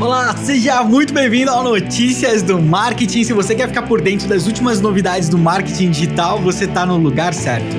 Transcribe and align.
Olá, 0.00 0.34
seja 0.34 0.82
muito 0.82 1.12
bem-vindo 1.12 1.50
ao 1.50 1.62
Notícias 1.62 2.42
do 2.42 2.58
Marketing. 2.58 3.22
Se 3.22 3.34
você 3.34 3.54
quer 3.54 3.68
ficar 3.68 3.82
por 3.82 4.00
dentro 4.00 4.26
das 4.26 4.46
últimas 4.46 4.80
novidades 4.80 5.28
do 5.28 5.36
marketing 5.36 5.90
digital, 5.90 6.40
você 6.40 6.64
está 6.64 6.86
no 6.86 6.96
lugar 6.96 7.34
certo. 7.34 7.76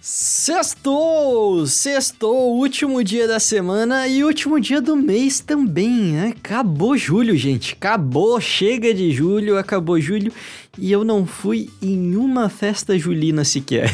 Sextou! 0.00 1.66
Sextou, 1.66 2.54
último 2.56 3.04
dia 3.04 3.28
da 3.28 3.40
semana 3.40 4.08
e 4.08 4.24
último 4.24 4.60
dia 4.60 4.80
do 4.80 4.94
mês 4.96 5.40
também, 5.40 6.12
né? 6.12 6.34
Acabou 6.38 6.96
julho, 6.96 7.36
gente. 7.36 7.74
Acabou, 7.74 8.40
chega 8.40 8.92
de 8.94 9.10
julho, 9.10 9.58
acabou 9.58 10.00
julho 10.00 10.32
e 10.76 10.90
eu 10.90 11.04
não 11.04 11.24
fui 11.24 11.70
em 11.80 12.16
uma 12.16 12.48
festa 12.48 12.98
julina 12.98 13.44
sequer. 13.44 13.90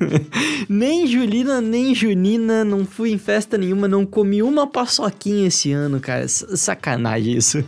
nem 0.68 1.06
julina, 1.06 1.60
nem 1.60 1.94
junina, 1.94 2.64
não 2.64 2.84
fui 2.84 3.10
em 3.10 3.18
festa 3.18 3.58
nenhuma, 3.58 3.86
não 3.86 4.06
comi 4.06 4.42
uma 4.42 4.66
paçoquinha 4.66 5.48
esse 5.48 5.72
ano, 5.72 6.00
cara. 6.00 6.26
Sacanagem 6.28 7.36
isso. 7.36 7.62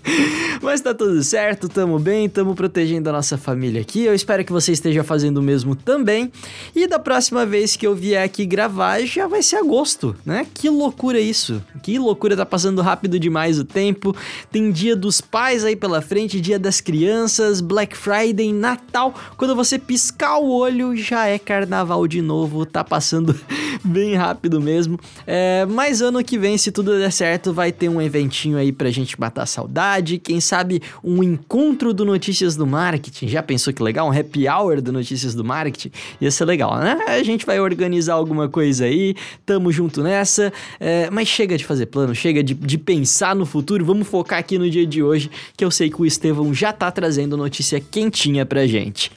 Mas 0.62 0.80
tá 0.80 0.92
tudo 0.92 1.22
certo, 1.22 1.68
tamo 1.68 1.98
bem, 1.98 2.28
tamo 2.28 2.54
protegendo 2.54 3.08
a 3.08 3.12
nossa 3.12 3.38
família 3.38 3.80
aqui. 3.80 4.02
Eu 4.02 4.14
espero 4.14 4.44
que 4.44 4.52
você 4.52 4.72
esteja 4.72 5.02
fazendo 5.02 5.38
o 5.38 5.42
mesmo 5.42 5.74
também. 5.74 6.30
E 6.74 6.86
da 6.86 6.98
próxima 6.98 7.46
vez 7.46 7.76
que 7.76 7.86
eu 7.86 7.94
vier 7.94 8.22
aqui 8.22 8.44
gravar, 8.44 9.00
já 9.00 9.26
vai 9.26 9.42
ser 9.42 9.56
agosto, 9.56 10.14
né? 10.24 10.46
Que 10.52 10.68
loucura 10.68 11.18
isso. 11.20 11.62
Que 11.82 11.98
loucura, 11.98 12.36
tá 12.36 12.44
passando 12.44 12.82
rápido 12.82 13.18
demais 13.18 13.58
o 13.58 13.64
tempo. 13.64 14.14
Tem 14.50 14.70
dia 14.70 14.94
dos 14.94 15.20
pais 15.20 15.64
aí 15.64 15.76
pela 15.76 16.02
frente, 16.02 16.40
dia 16.40 16.58
das 16.58 16.80
crianças, 16.80 17.60
Black 17.60 17.85
Black 17.86 17.96
Friday, 17.96 18.52
Natal, 18.52 19.14
quando 19.36 19.54
você 19.54 19.78
piscar 19.78 20.38
o 20.38 20.50
olho 20.50 20.96
já 20.96 21.26
é 21.26 21.38
carnaval 21.38 22.08
de 22.08 22.20
novo, 22.20 22.66
tá 22.66 22.82
passando 22.82 23.38
bem 23.84 24.14
rápido 24.14 24.60
mesmo. 24.60 24.98
É, 25.24 25.64
mas 25.66 26.02
ano 26.02 26.22
que 26.24 26.36
vem, 26.36 26.58
se 26.58 26.72
tudo 26.72 26.98
der 26.98 27.12
certo, 27.12 27.52
vai 27.52 27.70
ter 27.70 27.88
um 27.88 28.02
eventinho 28.02 28.58
aí 28.58 28.72
pra 28.72 28.90
gente 28.90 29.18
matar 29.20 29.42
a 29.42 29.46
saudade, 29.46 30.18
quem 30.18 30.40
sabe 30.40 30.82
um 31.04 31.22
encontro 31.22 31.94
do 31.94 32.04
Notícias 32.04 32.56
do 32.56 32.66
Marketing. 32.66 33.28
Já 33.28 33.42
pensou 33.42 33.72
que 33.72 33.82
legal? 33.82 34.08
Um 34.08 34.18
happy 34.18 34.48
hour 34.48 34.80
do 34.80 34.90
Notícias 34.90 35.32
do 35.34 35.44
Marketing? 35.44 35.92
Ia 36.20 36.30
ser 36.32 36.44
legal, 36.44 36.76
né? 36.78 36.98
A 37.06 37.22
gente 37.22 37.46
vai 37.46 37.60
organizar 37.60 38.14
alguma 38.14 38.48
coisa 38.48 38.86
aí, 38.86 39.14
tamo 39.44 39.70
junto 39.70 40.02
nessa, 40.02 40.52
é, 40.80 41.08
mas 41.10 41.28
chega 41.28 41.56
de 41.56 41.64
fazer 41.64 41.86
plano, 41.86 42.14
chega 42.16 42.42
de, 42.42 42.54
de 42.54 42.78
pensar 42.78 43.36
no 43.36 43.46
futuro, 43.46 43.84
vamos 43.84 44.08
focar 44.08 44.40
aqui 44.40 44.58
no 44.58 44.68
dia 44.68 44.86
de 44.86 45.02
hoje, 45.02 45.30
que 45.56 45.64
eu 45.64 45.70
sei 45.70 45.88
que 45.88 46.02
o 46.02 46.06
Estevão 46.06 46.52
já 46.52 46.72
tá 46.72 46.90
trazendo 46.90 47.36
notícia 47.36 47.75
notícia 47.76 47.80
quentinha 47.80 48.46
pra 48.46 48.66
gente. 48.66 49.10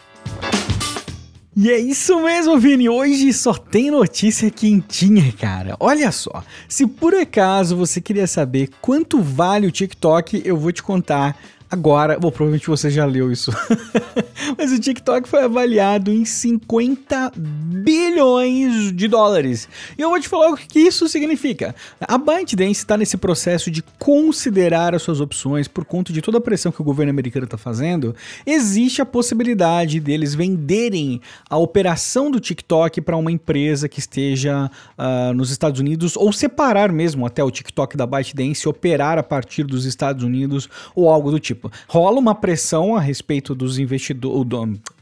E 1.55 1.69
é 1.69 1.77
isso 1.77 2.21
mesmo, 2.21 2.57
Vini. 2.57 2.88
Hoje 2.88 3.33
só 3.33 3.53
tem 3.53 3.91
notícia 3.91 4.49
quentinha, 4.49 5.33
cara. 5.38 5.75
Olha 5.79 6.11
só, 6.11 6.43
se 6.67 6.88
por 6.88 7.13
acaso 7.13 7.75
você 7.75 7.99
queria 7.99 8.27
saber 8.27 8.69
quanto 8.81 9.21
vale 9.21 9.67
o 9.67 9.71
TikTok, 9.71 10.41
eu 10.45 10.55
vou 10.55 10.71
te 10.71 10.81
contar 10.81 11.38
Agora, 11.72 12.17
bom, 12.17 12.31
provavelmente 12.31 12.67
você 12.67 12.89
já 12.89 13.06
leu 13.06 13.31
isso. 13.31 13.52
Mas 14.58 14.72
o 14.72 14.80
TikTok 14.80 15.30
foi 15.30 15.44
avaliado 15.44 16.12
em 16.12 16.25
50 16.25 17.34
bilhões 17.36 18.92
de 18.92 19.08
dólares. 19.08 19.70
E 19.95 20.02
eu 20.02 20.09
vou 20.09 20.20
te 20.20 20.28
falar 20.28 20.50
o 20.50 20.58
que 20.58 20.80
isso 20.80 21.08
significa. 21.08 21.75
A 22.02 22.17
ByteDance 22.17 22.80
está 22.80 22.97
nesse 22.97 23.17
processo 23.17 23.70
de 23.70 23.84
considerar 24.00 24.95
as 24.95 25.03
suas 25.03 25.22
opções 25.22 25.67
por 25.67 25.86
conta 25.86 26.12
de 26.12 26.22
toda 26.22 26.40
a 26.40 26.42
pressão 26.42 26.72
que 26.72 26.81
o 26.81 26.84
governo 26.84 27.12
americano 27.12 27.45
está 27.45 27.58
fazendo. 27.58 28.16
Existe 28.47 29.02
a 29.02 29.06
possibilidade 29.06 30.00
deles 30.00 30.34
venderem 30.34 31.22
a 31.47 31.58
operação 31.58 32.31
do 32.31 32.40
TikTok 32.40 33.00
para 33.02 33.16
uma 33.16 33.31
empresa 33.31 33.88
que 33.88 34.00
esteja 34.00 34.72
uh, 34.97 35.34
nos 35.35 35.52
Estados 35.52 35.79
Unidos 35.79 36.18
ou 36.18 36.34
separar 36.34 36.91
mesmo 36.91 37.28
até 37.28 37.44
o 37.44 37.52
TikTok 37.52 37.96
da 37.96 38.08
ByteDance, 38.08 38.68
operar 38.68 39.19
a 39.19 39.24
partir 39.24 39.63
dos 39.63 39.85
Estados 39.85 40.24
Unidos 40.24 40.68
ou 40.96 41.09
algo 41.09 41.29
do 41.29 41.40
tipo 41.40 41.59
tipo, 41.59 41.72
rola 41.88 42.18
uma 42.18 42.34
pressão 42.34 42.96
a 42.96 43.02
respeito 43.02 43.53
dos 43.53 43.78
investidores, 43.78 44.47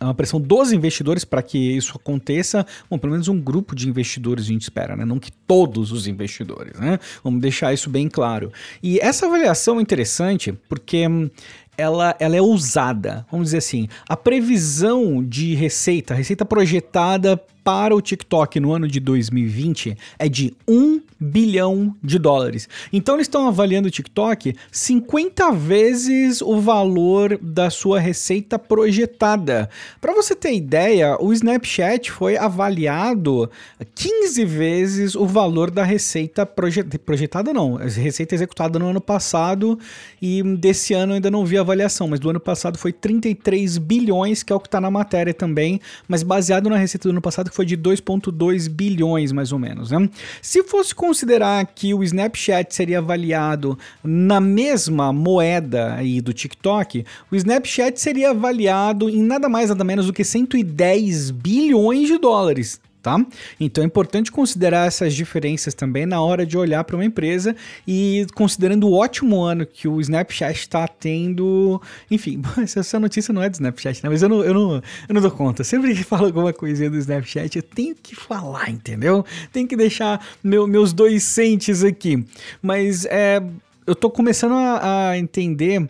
uma 0.02 0.14
pressão 0.14 0.42
dos 0.42 0.72
investidores 0.72 1.24
para 1.24 1.44
que 1.44 1.58
isso 1.58 1.94
aconteça. 1.96 2.66
Bom, 2.90 2.98
pelo 2.98 3.12
menos 3.12 3.28
um 3.28 3.40
grupo 3.40 3.76
de 3.76 3.88
investidores 3.88 4.46
a 4.46 4.48
gente 4.48 4.64
espera, 4.64 4.96
né? 4.96 5.06
Não 5.06 5.20
que 5.20 5.32
todos 5.32 5.92
os 5.92 6.08
investidores, 6.08 6.78
né? 6.80 7.00
Vamos 7.24 7.40
deixar 7.40 7.74
isso 7.74 7.90
bem 7.90 8.10
claro. 8.10 8.52
E 8.82 9.00
essa 9.00 9.28
avaliação 9.28 9.78
é 9.78 9.82
interessante 9.82 10.52
porque 10.68 11.08
hum, 11.08 11.30
ela, 11.78 12.16
ela 12.20 12.36
é 12.36 12.42
ousada. 12.42 13.26
Vamos 13.32 13.48
dizer 13.48 13.60
assim, 13.60 13.88
a 14.10 14.18
previsão 14.18 15.24
de 15.24 15.54
receita, 15.54 16.14
receita 16.14 16.44
projetada 16.44 17.42
para 17.68 17.94
o 17.94 18.02
TikTok 18.02 18.62
no 18.62 18.72
ano 18.72 18.88
de 18.88 18.98
2020 19.02 19.98
é 20.18 20.30
de 20.30 20.56
1 20.66 21.02
bilhão 21.20 21.94
de 22.02 22.18
dólares. 22.18 22.70
Então 22.94 23.16
eles 23.16 23.26
estão 23.26 23.46
avaliando 23.46 23.90
o 23.90 23.92
TikTok 23.92 24.56
50 24.72 25.52
vezes 25.52 26.42
o 26.42 26.62
valor 26.62 27.38
da 27.42 27.70
sua 27.70 28.00
receita 28.00 28.58
projetada. 28.58 29.70
Para 30.00 30.14
você 30.14 30.34
ter 30.34 30.54
ideia, 30.54 31.18
o 31.20 31.34
Snapchat 31.34 32.10
foi 32.10 32.38
avaliado 32.38 33.52
15 33.94 34.46
vezes 34.46 35.14
o 35.14 35.26
valor 35.26 35.70
da 35.70 35.84
receita 35.84 36.46
projet... 36.46 36.98
projetada 37.00 37.52
não, 37.52 37.76
receita 37.76 38.34
executada 38.34 38.80
no 38.80 38.88
ano 38.88 39.02
passado 39.02 39.78
e 40.22 40.42
desse 40.42 40.94
ano 40.94 41.16
ainda 41.16 41.30
não 41.30 41.46
vi 41.46 41.58
a 41.58 41.64
avaliação, 41.68 42.08
mas 42.08 42.20
do 42.20 42.30
ano 42.30 42.40
passado 42.40 42.78
foi 42.78 42.94
33 42.94 43.78
bilhões, 43.78 44.42
que 44.42 44.54
é 44.54 44.56
o 44.56 44.60
que 44.60 44.68
está 44.68 44.80
na 44.80 44.90
matéria 44.90 45.34
também, 45.34 45.80
mas 46.08 46.24
baseado 46.24 46.70
na 46.70 46.78
receita 46.78 47.08
do 47.08 47.12
ano 47.12 47.22
passado 47.22 47.50
que 47.50 47.56
foi 47.56 47.66
de 47.66 47.78
2,2 47.78 48.70
bilhões 48.70 49.32
mais 49.32 49.52
ou 49.52 49.60
menos. 49.60 49.92
Né? 49.92 50.10
Se 50.42 50.64
fosse 50.64 50.96
considerar 50.96 51.66
que 51.68 51.94
o 51.94 52.04
Snapchat 52.04 52.74
seria 52.74 53.00
avaliado 53.00 53.78
na 54.04 54.40
mesma 54.40 55.12
moeda 55.12 55.94
aí 55.96 56.22
do 56.22 56.34
TikTok, 56.34 57.06
o 57.32 57.36
Snapchat 57.36 58.00
seria 58.00 58.32
avaliado 58.32 59.10
em 59.10 59.22
nada 59.22 59.50
mais 59.50 59.70
nada 59.70 59.84
menos 59.84 60.06
do 60.06 60.14
que 60.14 60.24
110 60.24 61.32
bilhões 61.32 62.08
de 62.08 62.18
dólares 62.18 62.80
tá? 63.02 63.24
Então 63.60 63.84
é 63.84 63.88
importante 63.88 64.32
considerar 64.32 64.88
essas 64.88 65.14
diferenças 65.14 65.74
também 65.74 66.06
na 66.06 66.22
hora 66.22 66.46
de 66.46 66.58
olhar 66.58 66.84
para 66.84 66.96
uma 66.96 67.06
empresa 67.06 67.56
e 67.88 68.26
considerando 68.36 68.88
o 68.88 68.94
ótimo 68.94 69.42
ano 69.42 69.66
que 69.66 69.88
o 69.88 70.02
Snapchat 70.02 70.60
está 70.60 70.88
tendo. 70.88 71.82
Enfim, 72.10 72.42
essa 72.62 73.00
notícia 73.00 73.34
não 73.34 73.42
é 73.42 73.50
do 73.50 73.54
Snapchat, 73.54 74.04
né? 74.04 74.10
Mas 74.10 74.22
eu 74.22 74.30
não, 74.30 74.44
eu 74.44 74.54
não, 74.54 74.76
eu 74.76 75.14
não 75.14 75.22
dou 75.22 75.32
conta. 75.32 75.64
Sempre 75.64 75.96
que 75.96 76.04
falo 76.06 76.26
alguma 76.26 76.52
coisinha 76.52 76.90
do 76.90 76.98
Snapchat, 76.98 77.56
eu 77.56 77.64
tenho 77.64 77.96
que 77.96 78.16
falar, 78.16 78.70
entendeu? 78.70 79.26
Tenho 79.52 79.68
que 79.68 79.76
deixar 79.76 80.26
meu, 80.44 80.68
meus 80.68 80.94
dois 80.94 81.24
centes 81.24 81.84
aqui. 81.84 82.26
Mas 82.62 83.06
é, 83.06 83.42
eu 83.86 83.96
tô 83.96 84.10
começando 84.10 84.54
a, 84.54 85.10
a 85.10 85.18
entender 85.18 85.88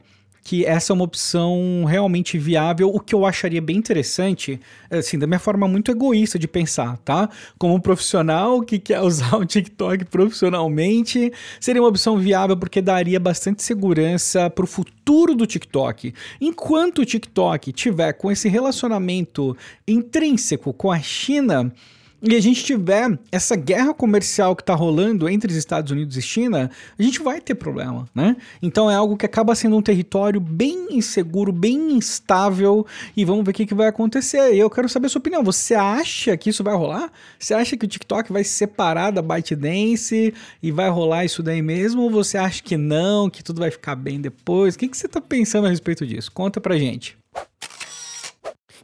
que 0.47 0.63
essa 0.63 0.93
é 0.93 0.95
uma 0.95 1.03
opção 1.03 1.83
realmente 1.83 2.37
viável, 2.37 2.87
o 2.87 3.01
que 3.01 3.13
eu 3.13 3.25
acharia 3.25 3.61
bem 3.61 3.75
interessante, 3.75 4.57
assim, 4.89 5.19
da 5.19 5.27
minha 5.27 5.39
forma 5.39 5.67
muito 5.67 5.91
egoísta 5.91 6.39
de 6.39 6.47
pensar, 6.47 6.97
tá? 6.99 7.29
Como 7.57 7.75
um 7.75 7.81
profissional 7.81 8.61
que 8.61 8.79
quer 8.79 9.01
usar 9.01 9.35
o 9.35 9.45
TikTok 9.45 10.05
profissionalmente, 10.05 11.33
seria 11.59 11.81
uma 11.81 11.89
opção 11.89 12.17
viável 12.17 12.55
porque 12.55 12.81
daria 12.81 13.19
bastante 13.19 13.61
segurança 13.61 14.49
para 14.49 14.63
o 14.63 14.67
futuro 14.67 15.35
do 15.35 15.45
TikTok. 15.45 16.13
Enquanto 16.39 16.99
o 16.99 17.05
TikTok 17.05 17.73
tiver 17.73 18.13
com 18.13 18.31
esse 18.31 18.47
relacionamento 18.47 19.53
intrínseco 19.85 20.71
com 20.71 20.89
a 20.89 20.99
China, 21.01 21.73
e 22.21 22.35
a 22.35 22.41
gente 22.41 22.63
tiver 22.63 23.17
essa 23.31 23.55
guerra 23.55 23.93
comercial 23.93 24.55
que 24.55 24.63
está 24.63 24.73
rolando 24.73 25.29
entre 25.29 25.51
os 25.51 25.57
Estados 25.57 25.91
Unidos 25.91 26.17
e 26.17 26.21
China, 26.21 26.71
a 26.97 27.03
gente 27.03 27.21
vai 27.21 27.39
ter 27.39 27.55
problema, 27.55 28.07
né? 28.13 28.35
Então 28.61 28.89
é 28.89 28.95
algo 28.95 29.15
que 29.15 29.25
acaba 29.25 29.53
sendo 29.53 29.77
um 29.77 29.81
território 29.81 30.39
bem 30.39 30.87
inseguro, 30.91 31.51
bem 31.51 31.93
instável, 31.93 32.85
e 33.15 33.23
vamos 33.23 33.45
ver 33.45 33.51
o 33.51 33.53
que, 33.53 33.65
que 33.67 33.75
vai 33.75 33.87
acontecer. 33.87 34.53
E 34.53 34.59
eu 34.59 34.69
quero 34.69 34.89
saber 34.89 35.07
a 35.07 35.09
sua 35.09 35.19
opinião. 35.19 35.43
Você 35.43 35.75
acha 35.75 36.35
que 36.35 36.49
isso 36.49 36.63
vai 36.63 36.75
rolar? 36.75 37.11
Você 37.37 37.53
acha 37.53 37.77
que 37.77 37.85
o 37.85 37.87
TikTok 37.87 38.31
vai 38.31 38.43
se 38.43 38.51
separar 38.51 39.11
da 39.11 39.21
ByteDance 39.21 40.33
e 40.61 40.71
vai 40.71 40.89
rolar 40.89 41.25
isso 41.25 41.43
daí 41.43 41.61
mesmo? 41.61 42.01
Ou 42.01 42.09
você 42.09 42.37
acha 42.37 42.63
que 42.63 42.77
não, 42.77 43.29
que 43.29 43.43
tudo 43.43 43.59
vai 43.59 43.69
ficar 43.69 43.95
bem 43.95 44.19
depois? 44.19 44.73
O 44.73 44.79
que, 44.79 44.87
que 44.87 44.97
você 44.97 45.05
está 45.05 45.21
pensando 45.21 45.67
a 45.67 45.69
respeito 45.69 46.05
disso? 46.05 46.31
Conta 46.31 46.59
pra 46.59 46.77
gente. 46.77 47.17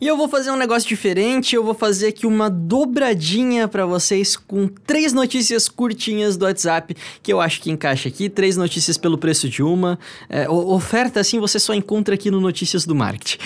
E 0.04 0.08
eu 0.08 0.18
vou 0.18 0.28
fazer 0.28 0.52
um 0.52 0.58
negócio 0.58 0.90
diferente, 0.90 1.56
eu 1.56 1.64
vou 1.64 1.74
fazer 1.74 2.08
aqui 2.08 2.28
uma 2.28 2.50
dobradinha 2.50 3.70
para 3.70 3.86
vocês 3.86 4.36
com 4.36 4.68
três 4.68 5.14
notícias 5.14 5.70
curtinhas 5.70 6.36
do 6.36 6.44
WhatsApp 6.44 6.94
que 7.22 7.32
eu 7.32 7.40
acho 7.40 7.62
que 7.62 7.72
encaixa 7.72 8.10
aqui, 8.10 8.28
três 8.28 8.58
notícias 8.58 8.98
pelo 8.98 9.18
preço 9.18 9.48
de 9.48 9.64
uma. 9.64 9.98
É, 10.30 10.50
oferta 10.50 11.22
assim 11.22 11.40
você 11.40 11.58
só 11.58 11.74
encontra 11.74 12.16
aqui 12.16 12.30
no 12.30 12.42
Notícias 12.42 12.86
do 12.86 12.94
Marketing. 12.94 13.38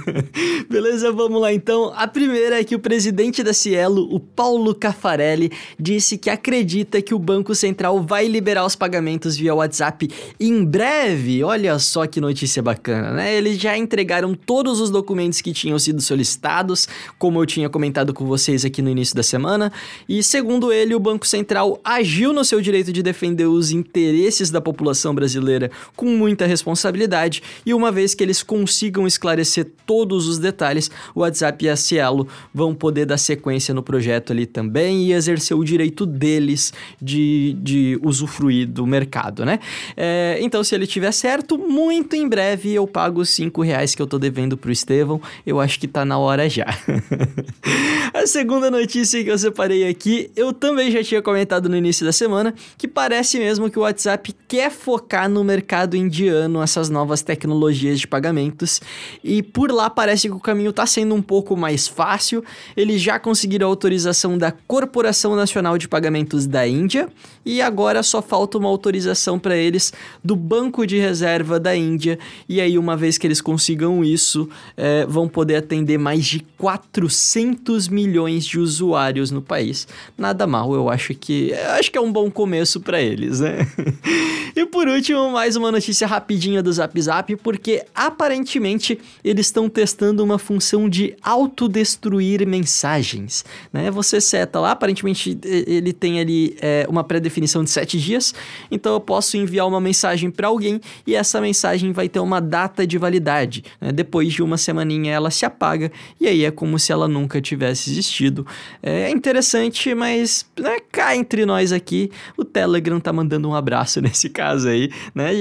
Beleza? 0.70 1.12
Vamos 1.12 1.38
lá 1.38 1.52
então. 1.52 1.92
A 1.94 2.08
primeira 2.08 2.58
é 2.58 2.64
que 2.64 2.74
o 2.74 2.78
presidente 2.78 3.42
da 3.42 3.52
Cielo, 3.52 4.08
o 4.10 4.18
Paulo 4.18 4.74
Cafarelli, 4.74 5.52
disse 5.78 6.16
que 6.16 6.30
acredita 6.30 7.02
que 7.02 7.12
o 7.12 7.18
Banco 7.18 7.54
Central 7.54 8.02
vai 8.02 8.26
liberar 8.26 8.64
os 8.64 8.74
pagamentos 8.74 9.36
via 9.36 9.54
WhatsApp 9.54 10.08
em 10.40 10.64
breve. 10.64 11.44
Olha 11.44 11.78
só 11.78 12.06
que 12.06 12.22
notícia 12.22 12.62
bacana, 12.62 13.10
né? 13.10 13.34
Eles 13.34 13.58
já 13.58 13.76
entregaram 13.76 14.34
todos 14.34 14.80
os 14.80 14.88
documentos 14.90 15.42
que 15.42 15.52
tinham 15.52 15.73
sido 15.78 16.00
solicitados, 16.00 16.88
como 17.18 17.40
eu 17.40 17.46
tinha 17.46 17.68
comentado 17.68 18.12
com 18.12 18.24
vocês 18.26 18.64
aqui 18.64 18.80
no 18.82 18.90
início 18.90 19.14
da 19.14 19.22
semana, 19.22 19.72
e 20.08 20.22
segundo 20.22 20.72
ele, 20.72 20.94
o 20.94 21.00
Banco 21.00 21.26
Central 21.26 21.80
agiu 21.84 22.32
no 22.32 22.44
seu 22.44 22.60
direito 22.60 22.92
de 22.92 23.02
defender 23.02 23.46
os 23.46 23.70
interesses 23.70 24.50
da 24.50 24.60
população 24.60 25.14
brasileira 25.14 25.70
com 25.96 26.06
muita 26.06 26.46
responsabilidade, 26.46 27.42
e 27.64 27.74
uma 27.74 27.90
vez 27.90 28.14
que 28.14 28.22
eles 28.22 28.42
consigam 28.42 29.06
esclarecer 29.06 29.66
todos 29.86 30.28
os 30.28 30.38
detalhes, 30.38 30.90
o 31.14 31.20
WhatsApp 31.20 31.64
e 31.64 31.68
a 31.68 31.76
Cielo 31.76 32.26
vão 32.52 32.74
poder 32.74 33.06
dar 33.06 33.18
sequência 33.18 33.74
no 33.74 33.82
projeto 33.82 34.32
ali 34.32 34.46
também 34.46 35.04
e 35.04 35.12
exercer 35.12 35.56
o 35.56 35.64
direito 35.64 36.06
deles 36.06 36.72
de, 37.00 37.56
de 37.60 37.98
usufruir 38.02 38.68
do 38.68 38.86
mercado, 38.86 39.44
né? 39.44 39.58
É, 39.96 40.38
então, 40.40 40.62
se 40.62 40.74
ele 40.74 40.86
tiver 40.86 41.12
certo, 41.12 41.58
muito 41.58 42.14
em 42.14 42.28
breve 42.28 42.72
eu 42.72 42.86
pago 42.86 43.20
os 43.20 43.30
5 43.30 43.62
reais 43.62 43.94
que 43.94 44.02
eu 44.02 44.06
tô 44.06 44.18
devendo 44.18 44.56
pro 44.56 44.70
Estevão. 44.70 45.20
Eu 45.46 45.60
acho 45.64 45.80
que 45.80 45.88
tá 45.88 46.04
na 46.04 46.18
hora 46.18 46.48
já. 46.48 46.66
a 48.12 48.26
segunda 48.26 48.70
notícia 48.70 49.22
que 49.24 49.30
eu 49.30 49.38
separei 49.38 49.88
aqui, 49.88 50.30
eu 50.36 50.52
também 50.52 50.90
já 50.90 51.02
tinha 51.02 51.22
comentado 51.22 51.68
no 51.68 51.76
início 51.76 52.04
da 52.04 52.12
semana, 52.12 52.54
que 52.76 52.86
parece 52.86 53.38
mesmo 53.38 53.70
que 53.70 53.78
o 53.78 53.82
WhatsApp 53.82 54.34
quer 54.46 54.70
focar 54.70 55.28
no 55.28 55.42
mercado 55.42 55.96
indiano, 55.96 56.62
essas 56.62 56.88
novas 56.90 57.22
tecnologias 57.22 57.98
de 57.98 58.06
pagamentos, 58.06 58.80
e 59.22 59.42
por 59.42 59.70
lá 59.70 59.88
parece 59.88 60.28
que 60.28 60.34
o 60.34 60.40
caminho 60.40 60.72
tá 60.72 60.86
sendo 60.86 61.14
um 61.14 61.22
pouco 61.22 61.56
mais 61.56 61.88
fácil. 61.88 62.44
Eles 62.76 63.00
já 63.00 63.18
conseguiram 63.18 63.66
a 63.66 63.70
autorização 63.70 64.36
da 64.36 64.52
Corporação 64.52 65.34
Nacional 65.34 65.78
de 65.78 65.88
Pagamentos 65.88 66.46
da 66.46 66.66
Índia 66.66 67.08
e 67.44 67.60
agora 67.60 68.02
só 68.02 68.22
falta 68.22 68.58
uma 68.58 68.68
autorização 68.68 69.38
para 69.38 69.56
eles 69.56 69.92
do 70.22 70.34
Banco 70.34 70.86
de 70.86 70.98
Reserva 70.98 71.60
da 71.60 71.76
Índia. 71.76 72.18
E 72.48 72.60
aí, 72.60 72.78
uma 72.78 72.96
vez 72.96 73.18
que 73.18 73.26
eles 73.26 73.40
consigam 73.40 74.02
isso, 74.02 74.48
é, 74.76 75.04
vão 75.06 75.28
poder 75.28 75.43
atender 75.52 75.98
mais 75.98 76.24
de 76.24 76.40
400 76.56 77.88
milhões 77.88 78.46
de 78.46 78.60
usuários 78.60 79.32
no 79.32 79.42
país. 79.42 79.88
Nada 80.16 80.46
mal, 80.46 80.72
eu 80.74 80.88
acho 80.88 81.14
que 81.14 81.52
acho 81.78 81.90
que 81.90 81.98
é 81.98 82.00
um 82.00 82.12
bom 82.12 82.30
começo 82.30 82.80
para 82.80 83.00
eles, 83.00 83.40
né? 83.40 83.66
e 84.54 84.64
por 84.66 84.86
último, 84.86 85.30
mais 85.30 85.56
uma 85.56 85.72
notícia 85.72 86.06
rapidinha 86.06 86.62
do 86.62 86.72
Zap 86.72 87.00
Zap, 87.00 87.36
porque 87.36 87.84
aparentemente 87.94 88.98
eles 89.24 89.46
estão 89.46 89.68
testando 89.68 90.22
uma 90.22 90.38
função 90.38 90.88
de 90.88 91.16
autodestruir 91.22 92.46
mensagens, 92.46 93.44
né? 93.72 93.90
Você 93.90 94.20
seta 94.20 94.60
lá, 94.60 94.70
aparentemente 94.70 95.36
ele 95.44 95.92
tem 95.92 96.20
ali 96.20 96.56
é, 96.60 96.86
uma 96.88 97.02
pré-definição 97.02 97.64
de 97.64 97.70
7 97.70 97.98
dias, 97.98 98.34
então 98.70 98.94
eu 98.94 99.00
posso 99.00 99.36
enviar 99.36 99.66
uma 99.66 99.80
mensagem 99.80 100.30
para 100.30 100.48
alguém 100.48 100.80
e 101.06 101.14
essa 101.14 101.40
mensagem 101.40 101.92
vai 101.92 102.08
ter 102.08 102.20
uma 102.20 102.40
data 102.40 102.86
de 102.86 102.98
validade. 102.98 103.64
Né? 103.80 103.90
Depois 103.92 104.32
de 104.32 104.42
uma 104.42 104.56
semaninha 104.56 105.12
ela 105.12 105.30
se 105.34 105.44
apaga 105.44 105.90
e 106.20 106.26
aí 106.26 106.44
é 106.44 106.50
como 106.50 106.78
se 106.78 106.92
ela 106.92 107.08
nunca 107.08 107.40
tivesse 107.40 107.90
existido. 107.90 108.46
É 108.82 109.10
interessante, 109.10 109.94
mas 109.94 110.46
né, 110.58 110.78
cá 110.90 111.16
entre 111.16 111.44
nós 111.44 111.72
aqui, 111.72 112.10
o 112.36 112.44
Telegram 112.44 113.00
tá 113.00 113.12
mandando 113.12 113.48
um 113.48 113.54
abraço 113.54 114.00
nesse 114.02 114.28
caso 114.28 114.68
aí, 114.68 114.90
né? 115.14 115.32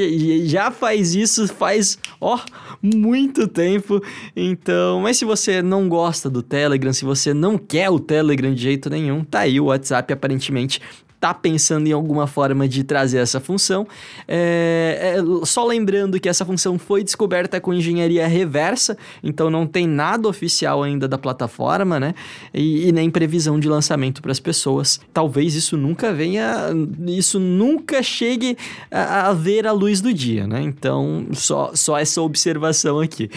Já 0.46 0.72
faz 0.72 1.16
isso 1.16 1.48
faz, 1.48 1.98
ó, 2.20 2.40
muito 2.82 3.48
tempo. 3.48 4.02
Então, 4.36 5.02
mas 5.02 5.18
se 5.18 5.26
você 5.26 5.62
não 5.62 5.88
gosta 5.88 6.30
do 6.30 6.42
Telegram, 6.42 6.92
se 6.92 7.06
você 7.06 7.34
não 7.34 7.58
quer 7.58 7.90
o 7.90 8.00
Telegram 8.00 8.54
de 8.54 8.62
jeito 8.62 8.90
nenhum, 8.90 9.24
tá 9.24 9.42
aí 9.42 9.60
o 9.60 9.66
WhatsApp 9.66 10.12
aparentemente 10.12 10.82
está 11.24 11.34
pensando 11.34 11.88
em 11.88 11.94
alguma 11.94 12.28
forma 12.28 12.68
de 12.68 12.84
trazer 12.84 13.20
essa 13.20 13.40
função. 13.40 13.88
É, 14.28 15.16
é, 15.16 15.46
só 15.46 15.66
lembrando 15.66 16.20
que 16.20 16.28
essa 16.28 16.44
função 16.44 16.78
foi 16.78 17.02
descoberta 17.02 17.62
com 17.62 17.74
engenharia 17.74 18.28
reversa, 18.28 18.98
então 19.24 19.50
não 19.50 19.66
tem 19.66 19.88
nada 19.88 20.28
oficial 20.28 20.84
ainda 20.84 21.08
da 21.08 21.18
plataforma, 21.18 21.98
né? 21.98 22.14
E, 22.54 22.90
e 22.90 22.92
nem 22.92 23.10
previsão 23.10 23.58
de 23.58 23.70
lançamento 23.70 24.22
para 24.22 24.34
as 24.34 24.40
pessoas. 24.40 25.00
Talvez 25.14 25.56
isso 25.56 25.78
nunca 25.78 26.12
venha, 26.12 26.70
isso 27.08 27.40
nunca 27.40 28.04
chegue 28.04 28.58
a, 28.92 29.30
a, 29.30 29.34
ver 29.34 29.66
a 29.66 29.72
luz 29.72 30.02
do 30.02 30.14
dia, 30.14 30.46
né? 30.46 30.62
Então, 30.62 31.28
só, 31.32 31.72
só 31.74 31.98
essa 31.98 32.22
observação 32.22 33.00
aqui. 33.00 33.30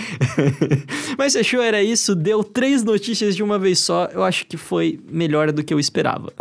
Mas 1.16 1.34
fechou, 1.34 1.62
era 1.62 1.80
isso. 1.82 2.16
Deu 2.16 2.42
três 2.42 2.82
notícias 2.82 3.36
de 3.36 3.44
uma 3.44 3.58
vez 3.58 3.78
só. 3.78 4.06
Eu 4.06 4.24
acho 4.24 4.44
que 4.46 4.56
foi 4.56 4.98
melhor 5.08 5.52
do 5.52 5.62
que 5.62 5.72
eu 5.72 5.78
esperava. 5.78 6.32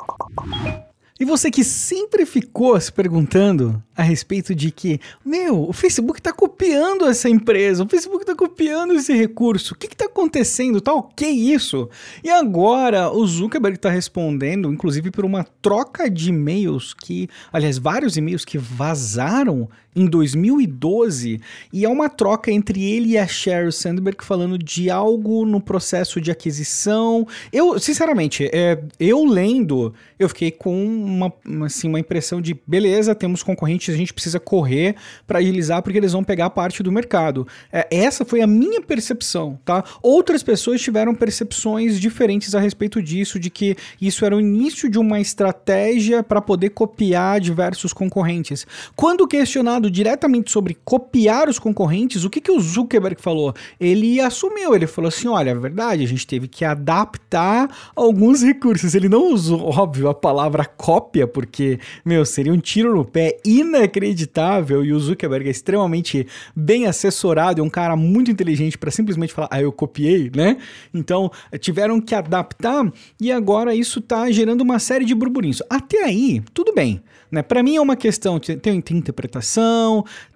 E 1.17 1.23
você 1.23 1.49
que 1.49 1.63
sempre 1.63 2.25
ficou 2.25 2.77
se 2.77 2.91
perguntando 2.91 3.81
a 3.95 4.03
respeito 4.03 4.53
de 4.53 4.69
que, 4.69 4.99
meu, 5.23 5.61
o 5.61 5.71
Facebook 5.71 6.19
está 6.19 6.33
copiando 6.33 7.05
essa 7.05 7.29
empresa, 7.29 7.85
o 7.85 7.87
Facebook 7.87 8.23
está 8.23 8.35
copiando 8.35 8.93
esse 8.95 9.13
recurso, 9.13 9.73
o 9.73 9.77
que 9.77 9.85
está 9.85 10.07
acontecendo? 10.07 10.81
Tá 10.81 10.93
ok 10.93 11.25
isso? 11.29 11.89
E 12.21 12.29
agora 12.29 13.09
o 13.09 13.25
Zuckerberg 13.25 13.77
está 13.77 13.89
respondendo, 13.89 14.69
inclusive 14.69 15.09
por 15.09 15.23
uma 15.23 15.45
troca 15.61 16.09
de 16.09 16.31
e-mails 16.31 16.93
que, 16.93 17.29
aliás, 17.49 17.77
vários 17.77 18.17
e-mails 18.17 18.43
que 18.43 18.57
vazaram 18.57 19.69
em 19.95 20.05
2012 20.05 21.39
e 21.71 21.85
é 21.85 21.89
uma 21.89 22.09
troca 22.09 22.51
entre 22.51 22.83
ele 22.83 23.11
e 23.11 23.17
a 23.17 23.25
Sheryl 23.25 23.71
Sandberg 23.71 24.23
falando 24.23 24.57
de 24.57 24.89
algo 24.89 25.45
no 25.45 25.61
processo 25.61 26.19
de 26.19 26.29
aquisição. 26.31 27.25
Eu, 27.51 27.79
sinceramente, 27.79 28.49
é, 28.51 28.81
eu 28.99 29.23
lendo, 29.23 29.93
eu 30.19 30.27
fiquei 30.27 30.51
com 30.51 30.85
uma, 30.85 31.33
assim, 31.65 31.87
uma 31.87 31.99
impressão 31.99 32.41
de 32.41 32.59
beleza, 32.67 33.15
temos 33.15 33.41
concorrentes, 33.41 33.93
a 33.93 33.97
gente 33.97 34.13
precisa 34.13 34.39
correr 34.39 34.95
para 35.25 35.39
agilizar 35.39 35.81
porque 35.81 35.97
eles 35.97 36.11
vão 36.11 36.23
pegar 36.23 36.49
parte 36.49 36.83
do 36.83 36.91
mercado. 36.91 37.47
É, 37.71 37.87
essa 37.89 38.25
foi 38.25 38.41
a 38.41 38.47
minha 38.47 38.81
percepção, 38.81 39.57
tá? 39.63 39.83
Outras 40.01 40.43
pessoas 40.43 40.81
tiveram 40.81 41.15
percepções 41.15 41.99
diferentes 41.99 42.53
a 42.53 42.59
respeito 42.59 43.01
disso, 43.01 43.39
de 43.39 43.49
que 43.49 43.75
isso 44.01 44.25
era 44.25 44.35
o 44.35 44.41
início 44.41 44.89
de 44.89 44.99
uma 44.99 45.19
estratégia 45.19 46.21
para 46.21 46.41
poder 46.41 46.71
copiar 46.71 47.39
diversos 47.39 47.93
concorrentes. 47.93 48.65
Quando 48.95 49.27
questionado 49.27 49.84
diretamente 49.89 50.51
sobre 50.51 50.77
copiar 50.83 51.49
os 51.49 51.59
concorrentes, 51.59 52.23
o 52.23 52.29
que, 52.29 52.41
que 52.41 52.51
o 52.51 52.59
Zuckerberg 52.59 53.21
falou? 53.21 53.53
Ele 53.79 54.19
assumiu, 54.19 54.75
ele 54.75 54.87
falou 54.87 55.09
assim: 55.09 55.27
olha, 55.27 55.51
é 55.51 55.55
verdade, 55.55 56.03
a 56.03 56.07
gente 56.07 56.25
teve 56.25 56.47
que 56.47 56.65
adaptar 56.65 57.69
alguns 57.95 58.41
recursos. 58.41 58.95
Ele 58.95 59.09
não 59.09 59.33
usou, 59.33 59.61
óbvio, 59.61 60.09
a 60.09 60.13
palavra 60.13 60.65
cópia, 60.65 61.27
porque, 61.27 61.79
meu, 62.03 62.25
seria 62.25 62.53
um 62.53 62.59
tiro 62.59 62.95
no 62.95 63.05
pé 63.05 63.37
inacreditável 63.45 64.83
e 64.83 64.93
o 64.93 64.99
Zuckerberg 64.99 65.47
é 65.47 65.51
extremamente 65.51 66.27
bem 66.55 66.85
assessorado, 66.85 67.61
é 67.61 67.63
um 67.63 67.69
cara 67.69 67.95
muito 67.95 68.31
inteligente 68.31 68.77
para 68.77 68.91
simplesmente 68.91 69.33
falar, 69.33 69.49
ah, 69.51 69.61
eu 69.61 69.71
copiei, 69.71 70.31
né? 70.35 70.57
Então, 70.93 71.31
tiveram 71.59 71.99
que 71.99 72.15
adaptar 72.15 72.91
e 73.19 73.31
agora 73.31 73.75
isso 73.75 74.01
tá 74.01 74.29
gerando 74.31 74.61
uma 74.61 74.79
série 74.79 75.05
de 75.05 75.15
burburinhos. 75.15 75.61
Até 75.69 76.03
aí, 76.03 76.41
tudo 76.53 76.73
bem. 76.73 77.01
Né? 77.31 77.41
Para 77.41 77.63
mim 77.63 77.75
é 77.75 77.81
uma 77.81 77.95
questão, 77.95 78.39
tem, 78.39 78.79
tem 78.79 78.97
interpretação, 78.97 79.74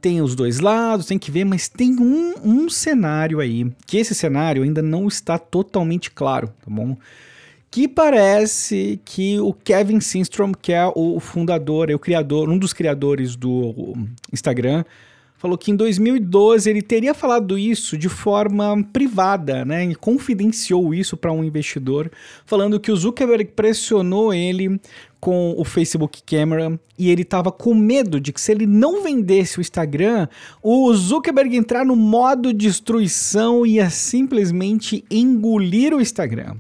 tem 0.02 0.22
os 0.22 0.36
dois 0.36 0.60
lados, 0.60 1.06
tem 1.06 1.20
que 1.20 1.32
ver, 1.32 1.46
mas 1.46 1.68
tem 1.68 1.96
um, 2.00 2.34
um 2.44 2.70
cenário 2.70 3.40
aí, 3.40 3.72
que 3.86 3.98
esse 3.98 4.16
cenário 4.16 4.64
ainda 4.64 4.82
não 4.82 5.08
está 5.08 5.38
totalmente 5.38 6.12
claro, 6.12 6.48
tá 6.48 6.68
bom? 6.70 6.98
que 7.72 7.88
parece 7.88 9.00
que 9.06 9.40
o 9.40 9.54
Kevin 9.54 10.00
Systrom, 10.00 10.52
que 10.54 10.74
é 10.74 10.92
o 10.96 11.20
fundador, 11.20 11.90
é 11.90 11.94
o 11.94 12.00
criador, 12.00 12.50
um 12.50 12.58
dos 12.58 12.74
criadores 12.74 13.36
do 13.36 13.96
Instagram, 14.34 14.84
falou 15.40 15.58
que 15.58 15.72
em 15.72 15.76
2012 15.76 16.70
ele 16.70 16.82
teria 16.82 17.14
falado 17.14 17.58
isso 17.58 17.98
de 17.98 18.10
forma 18.10 18.84
privada, 18.92 19.64
né? 19.64 19.86
E 19.86 19.96
confidenciou 19.96 20.94
isso 20.94 21.16
para 21.16 21.32
um 21.32 21.44
investidor, 21.44 22.12
falando 22.46 22.80
que 22.80 22.92
o 22.92 22.96
Zuckerberg 22.96 23.46
pressionou 23.56 24.34
ele 24.34 24.80
com 25.18 25.56
o 25.58 25.64
Facebook 25.64 26.22
Camera 26.24 26.78
e 26.98 27.10
ele 27.10 27.22
estava 27.22 27.52
com 27.52 27.74
medo 27.74 28.20
de 28.20 28.34
que 28.34 28.42
se 28.42 28.52
ele 28.52 28.68
não 28.68 29.02
vendesse 29.02 29.60
o 29.60 29.62
Instagram, 29.62 30.28
o 30.62 30.94
Zuckerberg 30.94 31.56
entrar 31.56 31.86
no 31.86 31.96
modo 31.96 32.54
destruição 32.54 33.66
e 33.66 33.76
ia 33.76 33.90
simplesmente 33.90 35.06
engolir 35.10 35.94
o 35.94 36.02
Instagram. 36.02 36.58